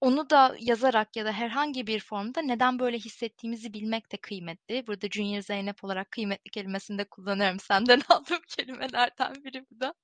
onu 0.00 0.30
da 0.30 0.56
yazarak 0.60 1.16
ya 1.16 1.24
da 1.24 1.32
herhangi 1.32 1.86
bir 1.86 2.00
formda 2.00 2.42
neden 2.42 2.78
böyle 2.78 2.98
hissettiğimizi 2.98 3.72
bilmek 3.74 4.12
de 4.12 4.16
kıymetli. 4.16 4.86
Burada 4.86 5.08
Junior 5.08 5.42
Zeynep 5.42 5.84
olarak 5.84 6.10
kıymetli 6.10 6.50
kelimesini 6.50 6.98
de 6.98 7.04
kullanıyorum. 7.04 7.58
Senden 7.60 8.02
aldığım 8.08 8.42
kelimelerden 8.48 9.34
biri 9.44 9.66
bu 9.70 9.80
da. 9.80 9.94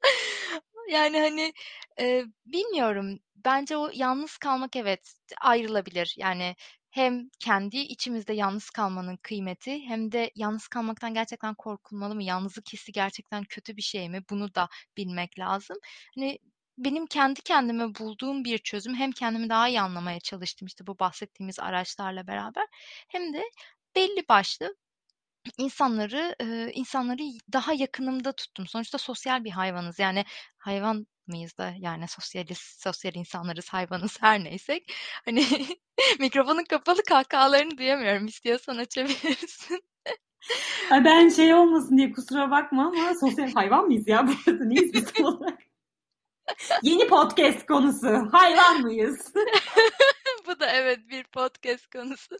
Yani, 0.90 1.20
hani, 1.20 1.52
eee, 2.00 2.24
bilmiyorum. 2.46 3.18
Bence 3.36 3.76
o 3.76 3.90
yalnız 3.94 4.36
kalmak 4.38 4.76
evet, 4.76 5.14
ayrılabilir. 5.40 6.14
Yani 6.18 6.56
hem 6.90 7.28
kendi 7.40 7.76
içimizde 7.78 8.32
yalnız 8.32 8.70
kalmanın 8.70 9.16
kıymeti 9.22 9.80
hem 9.88 10.12
de 10.12 10.30
yalnız 10.34 10.68
kalmaktan 10.68 11.14
gerçekten 11.14 11.54
korkulmalı 11.54 12.14
mı? 12.14 12.22
Yalnızlık 12.24 12.72
hissi 12.72 12.92
gerçekten 12.92 13.44
kötü 13.44 13.76
bir 13.76 13.82
şey 13.82 14.08
mi? 14.08 14.22
Bunu 14.30 14.54
da 14.54 14.68
bilmek 14.96 15.38
lazım. 15.38 15.76
Hani, 16.14 16.38
benim 16.78 17.06
kendi 17.06 17.40
kendime 17.42 17.94
bulduğum 17.94 18.44
bir 18.44 18.58
çözüm 18.58 18.94
hem 18.94 19.12
kendimi 19.12 19.48
daha 19.48 19.68
iyi 19.68 19.80
anlamaya 19.80 20.20
çalıştım, 20.20 20.66
işte, 20.66 20.86
bu 20.86 20.98
bahsettiğimiz 20.98 21.60
araçlarla 21.60 22.26
beraber 22.26 22.66
hem 23.08 23.34
de 23.34 23.42
belli 23.96 24.28
başlı 24.28 24.76
insanları, 25.58 26.36
insanları 26.74 27.22
daha 27.52 27.72
yakınımda 27.72 28.32
tuttum. 28.32 28.66
Sonuçta 28.66 28.98
sosyal 28.98 29.44
bir 29.44 29.50
hayvanız. 29.50 29.98
Yani 29.98 30.24
hayvan 30.58 31.06
mıyız 31.26 31.58
da 31.58 31.72
yani 31.78 32.08
sosyaliz, 32.08 32.58
sosyal 32.58 33.14
insanlarız, 33.14 33.68
hayvanız 33.68 34.18
her 34.22 34.44
neysek. 34.44 34.92
Hani 35.24 35.44
mikrofonun 36.20 36.64
kapalı 36.64 37.02
kahkahalarını 37.02 37.78
duyamıyorum. 37.78 38.26
İstiyorsan 38.26 38.76
açabilirsin. 38.76 39.82
ben 41.04 41.28
şey 41.28 41.54
olmasın 41.54 41.98
diye 41.98 42.12
kusura 42.12 42.50
bakma 42.50 42.86
ama 42.86 43.14
sosyal 43.20 43.52
hayvan 43.52 43.86
mıyız 43.86 44.08
ya? 44.08 44.28
Bu 44.46 44.68
neyiz 44.68 44.92
biz 44.92 45.20
olarak? 45.24 45.65
Yeni 46.82 47.06
podcast 47.06 47.66
konusu. 47.66 48.28
Hayvan 48.32 48.80
mıyız? 48.80 49.32
Bu 50.46 50.60
da 50.60 50.66
evet 50.70 50.98
bir 51.10 51.24
podcast 51.24 51.90
konusu. 51.92 52.36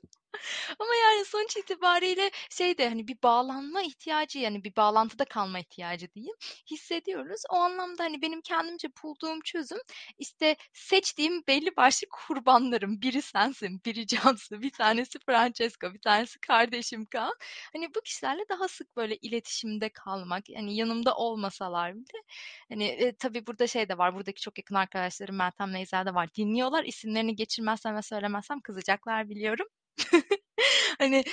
Ama 0.79 0.95
yani 0.95 1.25
sonuç 1.25 1.57
itibariyle 1.57 2.31
şey 2.51 2.79
de 2.79 2.89
hani 2.89 3.09
bir 3.09 3.23
bağlanma 3.23 3.83
ihtiyacı 3.83 4.39
yani 4.39 4.65
bir 4.65 4.77
bağlantıda 4.77 5.25
kalma 5.25 5.59
ihtiyacı 5.59 6.13
diyeyim 6.13 6.37
hissediyoruz. 6.71 7.43
O 7.51 7.57
anlamda 7.57 8.05
hani 8.05 8.23
benim 8.23 8.41
kendimce 8.41 8.89
bulduğum 9.03 9.41
çözüm 9.41 9.79
işte 10.19 10.57
seçtiğim 10.73 11.43
belli 11.47 11.77
başlı 11.77 12.07
kurbanlarım. 12.11 13.01
Biri 13.03 13.23
sensin, 13.23 13.81
biri 13.85 14.07
Cansu, 14.07 14.63
bir 14.63 14.71
tanesi 14.71 15.19
Francesco, 15.27 15.95
bir 15.95 16.01
tanesi 16.01 16.39
kardeşim 16.41 17.05
Kaan. 17.07 17.35
Hani 17.73 17.95
bu 17.95 18.01
kişilerle 18.01 18.45
daha 18.49 18.69
sık 18.69 18.97
böyle 18.97 19.17
iletişimde 19.17 19.89
kalmak. 19.89 20.49
Yani 20.49 20.77
yanımda 20.77 21.15
olmasalar 21.15 21.95
bile. 21.95 22.23
Hani 22.69 22.85
e, 22.85 23.17
tabii 23.17 23.47
burada 23.47 23.67
şey 23.67 23.89
de 23.89 23.99
var. 23.99 24.15
Buradaki 24.15 24.41
çok 24.41 24.59
yakın 24.59 24.75
arkadaşlarım 24.75 25.37
Meltem 25.37 25.73
Neyzel 25.73 26.07
de 26.07 26.15
var. 26.15 26.35
Dinliyorlar. 26.35 26.85
İsimlerini 26.85 27.37
geçirmezsem 27.37 27.97
ve 27.97 28.03
söylemezsem 28.03 28.61
kızacaklar 28.61 29.29
biliyorum. 29.29 29.67
Hani, 30.99 31.25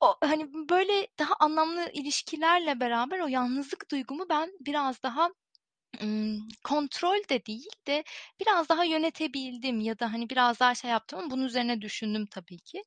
o 0.00 0.16
hani, 0.24 0.48
böyle 0.70 1.08
daha 1.18 1.34
anlamlı 1.40 1.90
ilişkilerle 1.92 2.80
beraber 2.80 3.20
o 3.20 3.28
yalnızlık 3.28 3.90
duygumu 3.90 4.26
ben 4.30 4.50
biraz 4.60 5.02
daha, 5.02 5.30
kontrol 6.64 7.18
de 7.30 7.46
değil 7.46 7.68
de 7.86 8.04
biraz 8.40 8.68
daha 8.68 8.84
yönetebildim 8.84 9.80
ya 9.80 9.98
da, 9.98 10.12
hani, 10.12 10.30
biraz 10.30 10.60
daha 10.60 10.74
şey 10.74 10.90
yaptım 10.90 11.30
bunun 11.30 11.44
üzerine 11.44 11.82
düşündüm 11.82 12.26
tabii 12.32 12.58
ki. 12.58 12.82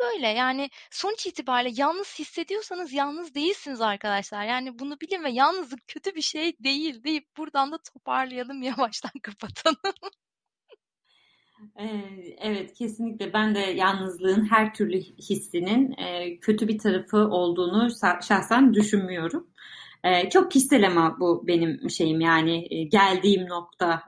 Böyle, 0.00 0.28
yani, 0.28 0.70
sonuç 0.92 1.26
itibariyle 1.26 1.74
yalnız 1.82 2.18
hissediyorsanız 2.18 2.92
yalnız 2.92 3.34
değilsiniz 3.34 3.80
arkadaşlar. 3.80 4.44
Yani, 4.46 4.78
bunu 4.78 5.00
bilin 5.00 5.24
ve 5.24 5.30
yalnızlık 5.30 5.88
kötü 5.88 6.14
bir 6.14 6.22
şey 6.22 6.54
değil 6.60 7.04
deyip 7.04 7.26
buradan 7.38 7.72
da 7.72 7.78
toparlayalım, 7.94 8.62
yavaştan 8.92 9.12
kapatalım. 9.22 9.78
Evet 12.38 12.74
kesinlikle 12.74 13.32
ben 13.32 13.54
de 13.54 13.58
yalnızlığın 13.58 14.50
her 14.50 14.74
türlü 14.74 14.98
hissinin 15.00 15.94
kötü 16.40 16.68
bir 16.68 16.78
tarafı 16.78 17.18
olduğunu 17.18 17.88
şahsen 18.28 18.74
düşünmüyorum. 18.74 19.46
Çok 20.32 20.50
kişisel 20.50 20.86
ama 20.86 21.16
bu 21.20 21.46
benim 21.46 21.90
şeyim 21.90 22.20
yani 22.20 22.88
geldiğim 22.88 23.48
nokta 23.48 24.02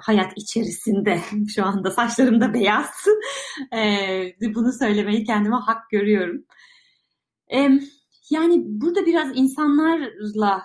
hayat 0.00 0.32
içerisinde 0.36 1.20
şu 1.54 1.64
anda 1.64 1.90
saçlarım 1.90 2.40
da 2.40 2.54
beyaz. 2.54 2.90
Bunu 4.54 4.72
söylemeyi 4.72 5.24
kendime 5.24 5.56
hak 5.56 5.90
görüyorum. 5.90 6.44
Yani 8.30 8.62
burada 8.66 9.06
biraz 9.06 9.36
insanlarla 9.36 10.62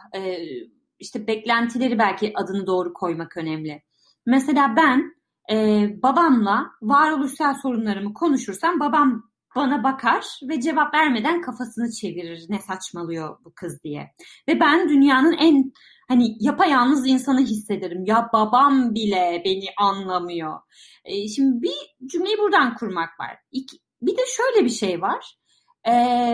işte 0.99 1.27
beklentileri 1.27 1.99
belki 1.99 2.31
adını 2.35 2.67
doğru 2.67 2.93
koymak 2.93 3.37
önemli. 3.37 3.83
Mesela 4.25 4.75
ben 4.77 5.16
e, 5.51 5.55
babamla 6.03 6.71
varoluşsal 6.81 7.53
sorunlarımı 7.53 8.13
konuşursam 8.13 8.79
babam 8.79 9.23
bana 9.55 9.83
bakar 9.83 10.39
ve 10.49 10.61
cevap 10.61 10.93
vermeden 10.93 11.41
kafasını 11.41 11.91
çevirir 11.91 12.45
ne 12.49 12.59
saçmalıyor 12.59 13.37
bu 13.45 13.53
kız 13.55 13.83
diye. 13.83 14.11
Ve 14.47 14.59
ben 14.59 14.89
dünyanın 14.89 15.31
en 15.31 15.71
hani 16.07 16.35
yapayalnız 16.39 17.07
insanı 17.07 17.39
hissederim. 17.39 18.03
Ya 18.05 18.29
babam 18.33 18.95
bile 18.95 19.41
beni 19.45 19.65
anlamıyor. 19.77 20.59
E, 21.05 21.27
şimdi 21.27 21.61
bir 21.61 22.07
cümleyi 22.07 22.37
buradan 22.37 22.75
kurmak 22.75 23.19
var. 23.19 23.37
İki, 23.51 23.77
bir 24.01 24.17
de 24.17 24.21
şöyle 24.37 24.65
bir 24.65 24.71
şey 24.71 25.01
var. 25.01 25.37
E, 25.83 25.93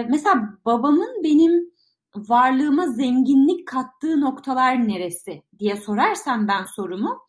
mesela 0.10 0.36
babamın 0.66 1.24
benim 1.24 1.74
varlığıma 2.16 2.88
zenginlik 2.88 3.68
kattığı 3.68 4.22
noktalar 4.22 4.88
neresi 4.88 5.44
diye 5.60 5.76
sorarsam 5.76 6.48
ben 6.48 6.64
sorumu 6.76 7.20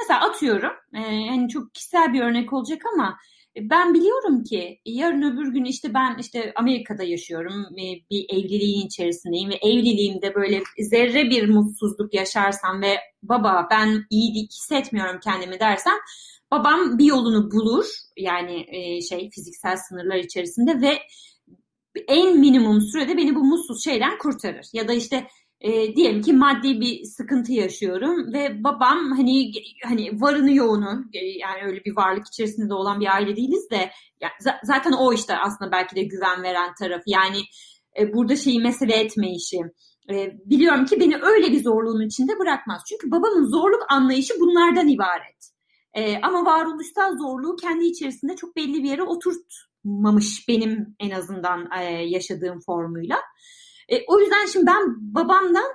Mesela 0.00 0.20
atıyorum, 0.20 0.72
e, 0.94 1.00
hani 1.28 1.48
çok 1.48 1.74
kişisel 1.74 2.12
bir 2.12 2.20
örnek 2.20 2.52
olacak 2.52 2.82
ama 2.94 3.16
ben 3.60 3.94
biliyorum 3.94 4.44
ki 4.44 4.80
yarın 4.84 5.22
öbür 5.22 5.52
gün 5.52 5.64
işte 5.64 5.94
ben 5.94 6.16
işte 6.20 6.52
Amerika'da 6.56 7.02
yaşıyorum 7.02 7.66
bir 8.10 8.26
evliliğin 8.28 8.86
içerisindeyim 8.86 9.50
ve 9.50 9.54
evliliğimde 9.54 10.34
böyle 10.34 10.62
zerre 10.78 11.30
bir 11.30 11.48
mutsuzluk 11.48 12.14
yaşarsam 12.14 12.82
ve 12.82 12.96
baba 13.22 13.68
ben 13.70 14.04
iyi 14.10 14.48
hissetmiyorum 14.48 15.20
kendimi 15.24 15.60
dersem 15.60 15.94
babam 16.50 16.98
bir 16.98 17.04
yolunu 17.04 17.50
bulur 17.50 17.86
yani 18.16 18.66
şey 19.02 19.30
fiziksel 19.30 19.76
sınırlar 19.76 20.16
içerisinde 20.16 20.80
ve 20.80 20.98
en 22.08 22.38
minimum 22.38 22.80
sürede 22.80 23.16
beni 23.16 23.34
bu 23.34 23.44
mutsuz 23.44 23.84
şeyden 23.84 24.18
kurtarır. 24.18 24.66
Ya 24.72 24.88
da 24.88 24.92
işte 24.92 25.26
e, 25.64 25.96
diyelim 25.96 26.22
ki 26.22 26.32
maddi 26.32 26.80
bir 26.80 27.04
sıkıntı 27.04 27.52
yaşıyorum 27.52 28.32
ve 28.32 28.64
babam 28.64 29.12
hani 29.16 29.52
hani 29.84 30.20
varını 30.20 30.54
yoğunu 30.54 31.04
e, 31.12 31.18
yani 31.18 31.62
öyle 31.64 31.84
bir 31.84 31.96
varlık 31.96 32.26
içerisinde 32.26 32.74
olan 32.74 33.00
bir 33.00 33.14
aile 33.14 33.36
değiliz 33.36 33.70
de 33.70 33.90
yani 34.20 34.56
zaten 34.64 34.92
o 34.92 35.12
işte 35.12 35.36
aslında 35.36 35.72
belki 35.72 35.96
de 35.96 36.02
güven 36.02 36.42
veren 36.42 36.74
taraf. 36.78 37.02
Yani 37.06 37.38
e, 37.98 38.12
burada 38.14 38.36
şeyi 38.36 38.60
mesele 38.60 38.94
etmeyişi. 38.94 39.58
E, 40.10 40.32
biliyorum 40.44 40.84
ki 40.84 41.00
beni 41.00 41.16
öyle 41.16 41.52
bir 41.52 41.62
zorluğun 41.62 42.06
içinde 42.06 42.38
bırakmaz. 42.38 42.82
Çünkü 42.88 43.10
babamın 43.10 43.44
zorluk 43.44 43.82
anlayışı 43.88 44.34
bunlardan 44.40 44.88
ibaret. 44.88 45.50
E, 45.94 46.20
ama 46.20 46.44
varoluşsal 46.44 47.16
zorluğu 47.16 47.56
kendi 47.56 47.84
içerisinde 47.84 48.36
çok 48.36 48.56
belli 48.56 48.82
bir 48.82 48.88
yere 48.88 49.02
oturtmamış 49.02 50.48
benim 50.48 50.96
en 51.00 51.10
azından 51.10 51.68
e, 51.80 51.84
yaşadığım 51.84 52.60
formuyla. 52.66 53.16
E, 53.88 54.04
o 54.06 54.20
yüzden 54.20 54.46
şimdi 54.46 54.66
ben 54.66 55.14
babamdan 55.14 55.72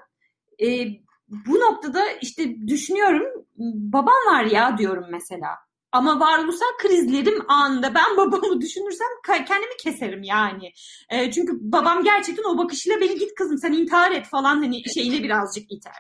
e, 0.62 0.86
bu 1.30 1.60
noktada 1.60 2.02
işte 2.22 2.68
düşünüyorum 2.68 3.46
babam 3.94 4.26
var 4.28 4.44
ya 4.44 4.78
diyorum 4.78 5.06
mesela. 5.12 5.50
Ama 5.92 6.20
varoluşsal 6.20 6.78
krizlerim 6.82 7.52
anında 7.52 7.96
ben 7.96 8.18
babamı 8.18 8.62
düşünürsem 8.62 9.08
kendimi 9.26 9.78
keserim 9.84 10.24
yani. 10.24 10.72
E, 11.10 11.32
çünkü 11.32 11.54
babam 11.62 12.04
gerçekten 12.04 12.44
o 12.44 12.58
bakışıyla 12.58 13.02
beni 13.02 13.16
git 13.20 13.36
kızım 13.36 13.58
sen 13.58 13.74
intihar 13.74 14.12
et 14.12 14.26
falan 14.26 14.56
hani 14.56 14.82
şeyine 14.94 15.24
birazcık 15.24 15.72
iter. 15.72 15.94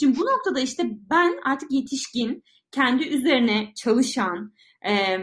Şimdi 0.00 0.18
bu 0.18 0.24
noktada 0.24 0.60
işte 0.60 0.82
ben 1.10 1.40
artık 1.44 1.70
yetişkin, 1.70 2.44
kendi 2.70 3.04
üzerine 3.04 3.72
çalışan, 3.76 4.52
e, 4.88 5.18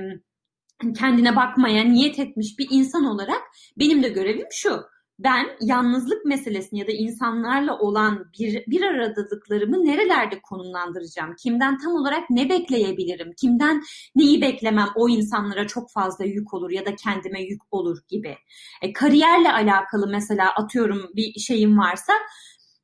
kendine 0.99 1.35
bakmaya 1.35 1.83
niyet 1.83 2.19
etmiş 2.19 2.59
bir 2.59 2.67
insan 2.71 3.05
olarak 3.05 3.41
benim 3.79 4.03
de 4.03 4.09
görevim 4.09 4.47
şu 4.51 4.83
ben 5.19 5.47
yalnızlık 5.61 6.25
meselesini 6.25 6.79
ya 6.79 6.87
da 6.87 6.91
insanlarla 6.91 7.79
olan 7.79 8.25
bir, 8.39 8.63
bir 8.67 8.81
aradalıklarımı 8.81 9.85
nerelerde 9.85 10.41
konumlandıracağım? 10.41 11.35
Kimden 11.35 11.77
tam 11.77 11.93
olarak 11.93 12.29
ne 12.29 12.49
bekleyebilirim? 12.49 13.33
Kimden 13.41 13.83
neyi 14.15 14.41
beklemem 14.41 14.87
o 14.95 15.09
insanlara 15.09 15.67
çok 15.67 15.91
fazla 15.91 16.25
yük 16.25 16.53
olur 16.53 16.71
ya 16.71 16.85
da 16.85 16.95
kendime 16.95 17.41
yük 17.41 17.61
olur 17.71 17.97
gibi. 18.07 18.35
E, 18.81 18.93
kariyerle 18.93 19.51
alakalı 19.51 20.07
mesela 20.07 20.49
atıyorum 20.55 21.11
bir 21.15 21.39
şeyim 21.39 21.77
varsa 21.77 22.13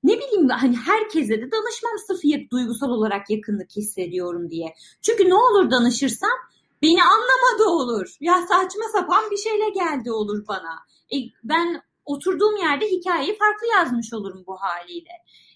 ne 0.03 0.17
bileyim 0.17 0.49
hani 0.49 0.77
herkese 0.77 1.41
de 1.41 1.51
danışmam 1.51 1.93
sırf 2.07 2.51
duygusal 2.51 2.89
olarak 2.89 3.29
yakınlık 3.29 3.71
hissediyorum 3.75 4.49
diye. 4.49 4.73
Çünkü 5.01 5.29
ne 5.29 5.35
olur 5.35 5.71
danışırsam 5.71 6.37
beni 6.81 7.03
anlamadı 7.03 7.69
olur. 7.69 8.15
Ya 8.19 8.41
saçma 8.41 8.83
sapan 8.91 9.31
bir 9.31 9.37
şeyle 9.37 9.69
geldi 9.69 10.11
olur 10.11 10.47
bana. 10.47 10.79
E, 11.13 11.17
ben 11.43 11.81
oturduğum 12.05 12.57
yerde 12.57 12.85
hikayeyi 12.85 13.37
farklı 13.37 13.67
yazmış 13.67 14.13
olurum 14.13 14.43
bu 14.47 14.55
haliyle. 14.55 15.11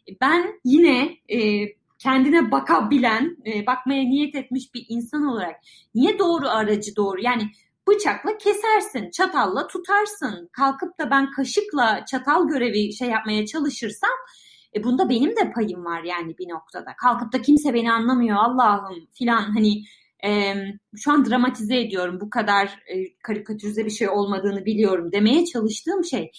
E, 0.10 0.12
ben 0.22 0.60
yine 0.64 1.18
e, 1.30 1.68
kendine 2.00 2.52
bakabilen, 2.52 3.38
e, 3.46 3.66
bakmaya 3.66 4.04
niyet 4.04 4.36
etmiş 4.36 4.74
bir 4.74 4.86
insan 4.90 5.26
olarak 5.26 5.56
niye 5.96 6.20
doğru 6.20 6.50
aracı 6.50 6.96
doğru 6.96 7.22
yani 7.22 7.44
bıçakla 7.88 8.38
kesersin, 8.38 9.12
çatalla 9.12 9.68
tutarsın. 9.68 10.50
Kalkıp 10.52 11.00
da 11.00 11.12
ben 11.12 11.32
kaşıkla 11.32 12.06
çatal 12.06 12.48
görevi 12.48 12.94
şey 12.94 13.10
yapmaya 13.10 13.46
çalışırsam 13.46 14.10
e 14.76 14.84
bunda 14.84 15.10
benim 15.10 15.36
de 15.36 15.52
payım 15.56 15.86
var 15.86 16.04
yani 16.04 16.38
bir 16.38 16.50
noktada. 16.50 16.96
Kalkıp 16.96 17.34
da 17.34 17.42
kimse 17.42 17.74
beni 17.74 17.92
anlamıyor 17.92 18.38
Allah'ım 18.38 19.08
filan 19.14 19.42
hani 19.42 19.84
e, 20.26 20.54
şu 20.98 21.12
an 21.12 21.26
dramatize 21.26 21.80
ediyorum 21.80 22.20
bu 22.22 22.30
kadar 22.30 22.68
e, 22.68 23.18
karikatürize 23.24 23.86
bir 23.86 23.92
şey 23.92 24.10
olmadığını 24.10 24.66
biliyorum 24.66 25.12
demeye 25.12 25.46
çalıştığım 25.46 26.06
şey 26.06 26.32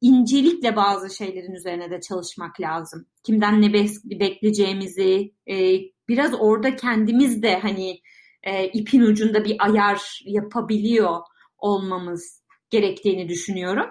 incelikle 0.00 0.76
bazı 0.76 1.16
şeylerin 1.16 1.52
üzerine 1.52 1.90
de 1.90 2.00
çalışmak 2.00 2.60
lazım. 2.60 3.06
Kimden 3.24 3.62
ne 3.62 3.72
bekleyeceğimizi 4.04 5.34
e, 5.50 5.78
biraz 6.08 6.34
orada 6.40 6.76
kendimiz 6.76 7.42
de 7.42 7.58
hani 7.58 8.00
e, 8.42 8.66
ipin 8.68 9.00
ucunda 9.00 9.44
bir 9.44 9.56
ayar 9.58 10.22
yapabiliyor 10.24 11.20
olmamız 11.58 12.42
gerektiğini 12.70 13.28
düşünüyorum. 13.28 13.86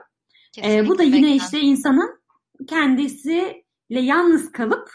E, 0.63 0.88
bu 0.88 0.97
da 0.97 1.03
yine 1.03 1.36
işte 1.36 1.59
insanın 1.59 2.19
kendisiyle 2.67 3.63
yalnız 3.89 4.51
kalıp 4.51 4.89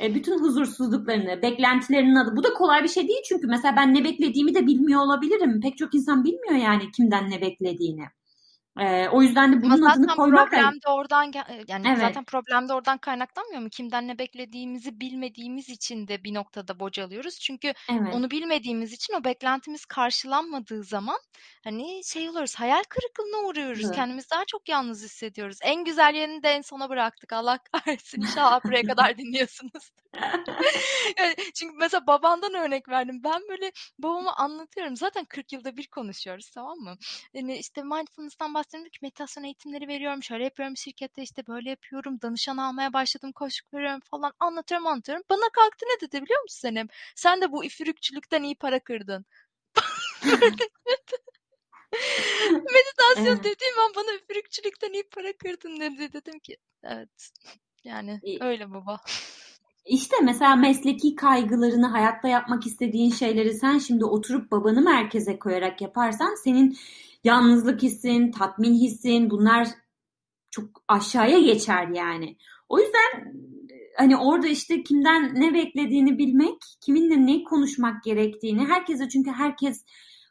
e, 0.00 0.14
bütün 0.14 0.38
huzursuzluklarını, 0.38 1.42
beklentilerinin 1.42 2.14
adı. 2.14 2.36
Bu 2.36 2.44
da 2.44 2.54
kolay 2.54 2.82
bir 2.82 2.88
şey 2.88 3.08
değil 3.08 3.22
çünkü 3.28 3.46
mesela 3.46 3.76
ben 3.76 3.94
ne 3.94 4.04
beklediğimi 4.04 4.54
de 4.54 4.66
bilmiyor 4.66 5.00
olabilirim. 5.00 5.60
Pek 5.60 5.78
çok 5.78 5.94
insan 5.94 6.24
bilmiyor 6.24 6.54
yani 6.54 6.90
kimden 6.90 7.30
ne 7.30 7.40
beklediğini. 7.40 8.04
Ee, 8.80 9.08
o 9.08 9.22
yüzden 9.22 9.52
de 9.52 9.62
bunun 9.62 9.82
adını 9.82 10.06
koymak 10.06 10.50
problem 10.50 10.72
de 10.72 10.88
oradan 10.88 11.32
yani 11.68 11.88
evet. 11.88 11.98
zaten 11.98 12.24
problem 12.24 12.68
de 12.68 12.72
oradan 12.74 12.98
kaynaklanmıyor 12.98 13.62
mu? 13.62 13.68
Kimden 13.70 14.08
ne 14.08 14.18
beklediğimizi 14.18 15.00
bilmediğimiz 15.00 15.68
için 15.68 16.08
de 16.08 16.24
bir 16.24 16.34
noktada 16.34 16.80
bocalıyoruz. 16.80 17.38
Çünkü 17.38 17.72
evet. 17.90 18.14
onu 18.14 18.30
bilmediğimiz 18.30 18.92
için 18.92 19.14
o 19.14 19.24
beklentimiz 19.24 19.84
karşılanmadığı 19.84 20.84
zaman 20.84 21.18
hani 21.64 22.04
şey 22.04 22.28
oluruz 22.28 22.54
hayal 22.54 22.82
kırıklığına 22.88 23.48
uğruyoruz. 23.48 23.84
Evet. 23.84 23.94
Kendimizi 23.94 24.30
daha 24.30 24.44
çok 24.44 24.68
yalnız 24.68 25.04
hissediyoruz. 25.04 25.58
En 25.62 25.84
güzel 25.84 26.14
yerini 26.14 26.42
de 26.42 26.48
en 26.48 26.62
sona 26.62 26.88
bıraktık. 26.88 27.32
Allah 27.32 27.58
kahretsin 27.72 28.22
inşallah 28.22 28.64
buraya 28.64 28.82
kadar 28.86 29.18
dinliyorsunuz. 29.18 29.90
yani 31.18 31.34
çünkü 31.54 31.76
mesela 31.76 32.06
babandan 32.06 32.54
örnek 32.54 32.88
verdim. 32.88 33.20
Ben 33.24 33.42
böyle 33.48 33.72
babama 33.98 34.34
anlatıyorum. 34.36 34.96
Zaten 34.96 35.24
40 35.24 35.52
yılda 35.52 35.76
bir 35.76 35.86
konuşuyoruz 35.86 36.50
tamam 36.50 36.78
mı? 36.78 36.96
Yani 37.34 37.56
işte 37.56 37.82
mindfulness'tan 37.82 38.54
bahsediyorum 38.54 38.63
ki 38.70 38.98
meditasyon 39.02 39.44
eğitimleri 39.44 39.88
veriyorum. 39.88 40.22
Şöyle 40.22 40.44
yapıyorum 40.44 40.76
şirkette 40.76 41.22
işte 41.22 41.46
böyle 41.46 41.70
yapıyorum. 41.70 42.20
Danışan 42.22 42.56
almaya 42.56 42.92
başladım. 42.92 43.32
Koşuk 43.32 43.74
veriyorum 43.74 44.00
falan. 44.00 44.32
Anlatıyorum 44.40 44.86
anlatıyorum. 44.86 45.24
Bana 45.30 45.48
kalktı 45.52 45.86
ne 45.86 46.00
dedi 46.00 46.22
biliyor 46.22 46.42
musun 46.42 46.60
Senem? 46.60 46.88
Sen 47.14 47.40
de 47.40 47.52
bu 47.52 47.64
üfürükçülükten 47.64 48.42
iyi 48.42 48.54
para 48.54 48.78
kırdın. 48.78 49.26
Meditasyon 52.52 53.34
evet. 53.34 53.44
dediğim 53.44 53.78
an 53.80 53.92
bana 53.96 54.14
üfürükçülükten 54.14 54.92
iyi 54.92 55.02
para 55.02 55.32
kırdın 55.32 55.80
dedi. 55.80 56.12
Dedim 56.12 56.38
ki 56.38 56.56
evet 56.82 57.30
yani 57.84 58.20
öyle 58.40 58.70
baba. 58.70 59.00
İşte 59.86 60.16
mesela 60.22 60.56
mesleki 60.56 61.14
kaygılarını, 61.14 61.86
hayatta 61.86 62.28
yapmak 62.28 62.66
istediğin 62.66 63.10
şeyleri 63.10 63.54
sen 63.54 63.78
şimdi 63.78 64.04
oturup 64.04 64.50
babanı 64.50 64.80
merkeze 64.80 65.38
koyarak 65.38 65.80
yaparsan 65.80 66.34
senin 66.44 66.76
yalnızlık 67.24 67.82
hissin, 67.82 68.30
tatmin 68.30 68.74
hissin 68.74 69.30
bunlar 69.30 69.68
çok 70.50 70.84
aşağıya 70.88 71.38
geçer 71.38 71.88
yani. 71.88 72.36
O 72.68 72.78
yüzden 72.78 73.34
hani 73.96 74.16
orada 74.16 74.46
işte 74.46 74.82
kimden 74.82 75.34
ne 75.34 75.54
beklediğini 75.54 76.18
bilmek, 76.18 76.56
kiminle 76.80 77.26
ne 77.26 77.44
konuşmak 77.44 78.04
gerektiğini 78.04 78.64
herkese 78.64 79.08
çünkü 79.08 79.30
herkes 79.30 79.84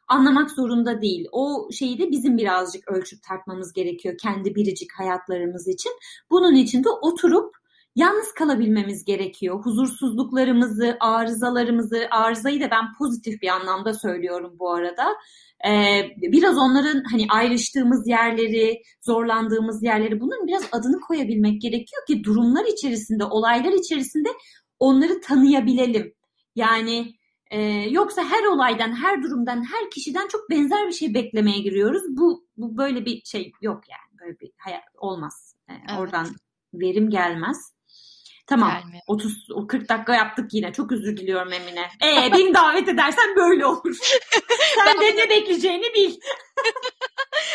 anlamak 0.08 0.50
zorunda 0.50 1.02
değil. 1.02 1.26
O 1.32 1.68
şeyi 1.72 1.98
de 1.98 2.10
bizim 2.10 2.36
birazcık 2.36 2.88
ölçüp 2.88 3.22
tartmamız 3.22 3.72
gerekiyor 3.72 4.14
kendi 4.22 4.54
biricik 4.54 4.92
hayatlarımız 4.98 5.68
için. 5.68 5.92
Bunun 6.30 6.54
için 6.54 6.84
de 6.84 6.88
oturup 7.02 7.63
yalnız 7.96 8.32
kalabilmemiz 8.32 9.04
gerekiyor. 9.04 9.64
Huzursuzluklarımızı, 9.64 10.96
arızalarımızı, 11.00 12.06
arızayı 12.10 12.60
da 12.60 12.70
ben 12.70 12.84
pozitif 12.98 13.42
bir 13.42 13.48
anlamda 13.48 13.94
söylüyorum 13.94 14.56
bu 14.58 14.72
arada. 14.72 15.06
Ee, 15.66 16.02
biraz 16.16 16.58
onların 16.58 17.02
hani 17.10 17.26
ayrıştığımız 17.30 18.08
yerleri, 18.08 18.82
zorlandığımız 19.00 19.82
yerleri 19.82 20.20
bunun 20.20 20.46
biraz 20.46 20.68
adını 20.72 21.00
koyabilmek 21.00 21.60
gerekiyor 21.60 22.06
ki 22.06 22.24
durumlar 22.24 22.64
içerisinde, 22.64 23.24
olaylar 23.24 23.72
içerisinde 23.72 24.28
onları 24.78 25.20
tanıyabilelim. 25.20 26.14
Yani 26.56 27.14
e, 27.50 27.60
yoksa 27.90 28.24
her 28.24 28.44
olaydan, 28.44 28.92
her 28.92 29.22
durumdan, 29.22 29.64
her 29.64 29.90
kişiden 29.90 30.28
çok 30.28 30.50
benzer 30.50 30.86
bir 30.86 30.92
şey 30.92 31.14
beklemeye 31.14 31.58
giriyoruz. 31.58 32.02
Bu, 32.08 32.46
bu 32.56 32.76
böyle 32.76 33.04
bir 33.04 33.22
şey 33.24 33.52
yok 33.60 33.82
yani. 33.90 34.20
Böyle 34.20 34.40
bir 34.40 34.50
hayat 34.56 34.84
olmaz. 34.98 35.54
Yani 35.68 35.80
evet. 35.88 36.00
Oradan 36.00 36.26
verim 36.74 37.10
gelmez. 37.10 37.73
Tamam. 38.46 38.72
Gelmiyor. 38.82 39.02
30 39.06 39.48
40 39.68 39.88
dakika 39.88 40.14
yaptık 40.14 40.54
yine. 40.54 40.72
Çok 40.72 40.92
özür 40.92 41.16
diliyorum 41.16 41.52
Emine. 41.52 41.88
Ee 42.02 42.32
beni 42.32 42.54
davet 42.54 42.88
edersen 42.88 43.36
böyle 43.36 43.66
olur. 43.66 43.96
Sen 44.84 45.00
de 45.00 45.16
ne 45.16 45.28
bekleyeceğini 45.30 45.94
bil. 45.94 46.14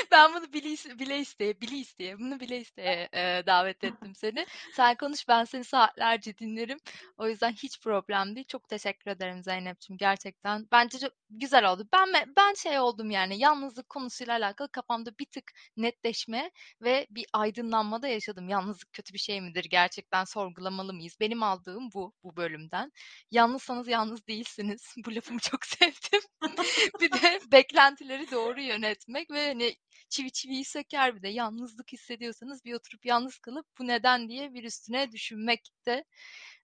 ben 0.11 0.33
bunu 0.33 0.53
bile, 0.53 0.99
bile 0.99 1.19
isteye, 1.19 1.61
bile 1.61 1.75
isteye, 1.75 2.19
bunu 2.19 2.39
bile 2.39 2.57
isteye 2.57 3.09
e, 3.13 3.43
davet 3.45 3.83
ettim 3.83 4.15
seni. 4.15 4.45
Sen 4.75 4.95
konuş 4.95 5.27
ben 5.27 5.43
seni 5.43 5.63
saatlerce 5.63 6.37
dinlerim. 6.37 6.77
O 7.17 7.27
yüzden 7.27 7.51
hiç 7.51 7.81
problem 7.81 8.35
değil. 8.35 8.47
Çok 8.47 8.69
teşekkür 8.69 9.11
ederim 9.11 9.43
Zeynep'ciğim 9.43 9.97
gerçekten. 9.97 10.67
Bence 10.71 10.99
çok 10.99 11.11
güzel 11.29 11.71
oldu. 11.71 11.87
Ben 11.93 12.33
ben 12.37 12.53
şey 12.53 12.79
oldum 12.79 13.11
yani 13.11 13.39
yalnızlık 13.39 13.89
konusuyla 13.89 14.33
alakalı 14.33 14.71
kafamda 14.71 15.11
bir 15.19 15.25
tık 15.25 15.51
netleşme 15.77 16.51
ve 16.81 17.07
bir 17.09 17.25
aydınlanma 17.33 18.01
da 18.01 18.07
yaşadım. 18.07 18.49
Yalnızlık 18.49 18.93
kötü 18.93 19.13
bir 19.13 19.19
şey 19.19 19.41
midir? 19.41 19.65
Gerçekten 19.69 20.23
sorgulamalı 20.23 20.93
mıyız? 20.93 21.17
Benim 21.19 21.43
aldığım 21.43 21.89
bu 21.93 22.13
bu 22.23 22.35
bölümden. 22.35 22.91
Yalnızsanız 23.31 23.87
yalnız 23.87 24.27
değilsiniz. 24.27 24.95
Bu 25.05 25.15
lafımı 25.15 25.39
çok 25.39 25.65
sevdim. 25.65 26.21
bir 27.01 27.11
de 27.11 27.39
beklentileri 27.51 28.31
doğru 28.31 28.61
yönetmek 28.61 29.31
ve 29.31 29.47
hani 29.47 29.75
çivi 30.09 30.31
çiviyi 30.31 30.65
söker 30.65 31.15
bir 31.15 31.21
de 31.21 31.27
yalnızlık 31.27 31.93
hissediyorsanız 31.93 32.65
bir 32.65 32.73
oturup 32.73 33.05
yalnız 33.05 33.39
kalıp 33.39 33.65
bu 33.79 33.87
neden 33.87 34.29
diye 34.29 34.53
bir 34.53 34.63
üstüne 34.63 35.11
düşünmek 35.11 35.69
de 35.85 36.03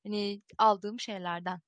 hani 0.03 0.41
aldığım 0.57 0.99
şeylerden. 0.99 1.61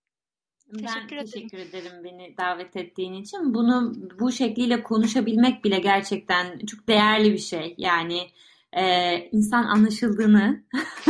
Teşekkür 0.74 1.18
ben 1.18 1.26
teşekkür 1.26 1.58
ederim. 1.58 1.86
ederim 1.86 2.04
beni 2.04 2.38
davet 2.38 2.76
ettiğin 2.76 3.14
için. 3.14 3.54
Bunu 3.54 3.94
bu 4.20 4.32
şekliyle 4.32 4.84
konuşabilmek 4.84 5.64
bile 5.64 5.80
gerçekten 5.80 6.60
çok 6.66 6.88
değerli 6.88 7.34
bir 7.34 7.38
şey. 7.38 7.76
Yani 7.78 8.28
e, 8.74 8.84
insan 9.32 9.64
anlaşıldığını 9.64 10.64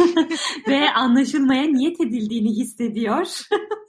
ve 0.68 0.90
anlaşılmaya 0.90 1.64
niyet 1.64 2.02
edildiğini 2.02 2.50
hissediyor. 2.50 3.42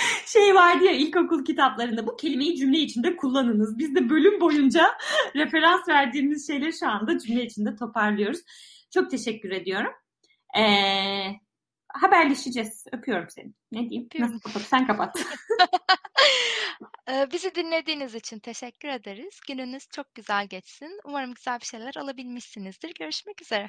şey 0.26 0.54
vardı 0.54 0.84
ya 0.84 0.92
ilkokul 0.92 1.44
kitaplarında 1.44 2.06
bu 2.06 2.16
kelimeyi 2.16 2.56
cümle 2.56 2.78
içinde 2.78 3.16
kullanınız. 3.16 3.78
Biz 3.78 3.94
de 3.94 4.10
bölüm 4.10 4.40
boyunca 4.40 4.86
referans 5.36 5.88
verdiğimiz 5.88 6.46
şeyleri 6.46 6.78
şu 6.78 6.88
anda 6.88 7.18
cümle 7.18 7.44
içinde 7.44 7.76
toparlıyoruz. 7.76 8.40
Çok 8.94 9.10
teşekkür 9.10 9.50
ediyorum. 9.50 9.92
Ee, 10.58 11.40
haberleşeceğiz. 11.88 12.84
Öpüyorum 12.92 13.30
seni. 13.30 13.52
Ne 13.72 13.80
diyeyim? 13.90 14.04
Öpüyorum. 14.06 14.34
Nasıl 14.34 14.40
kapat? 14.40 14.62
Sen 14.62 14.86
kapat. 14.86 15.16
Bizi 17.32 17.54
dinlediğiniz 17.54 18.14
için 18.14 18.38
teşekkür 18.38 18.88
ederiz. 18.88 19.40
Gününüz 19.48 19.88
çok 19.88 20.14
güzel 20.14 20.46
geçsin. 20.46 21.00
Umarım 21.04 21.34
güzel 21.34 21.60
bir 21.60 21.66
şeyler 21.66 21.96
alabilmişsinizdir. 21.96 22.94
Görüşmek 22.98 23.42
üzere. 23.42 23.68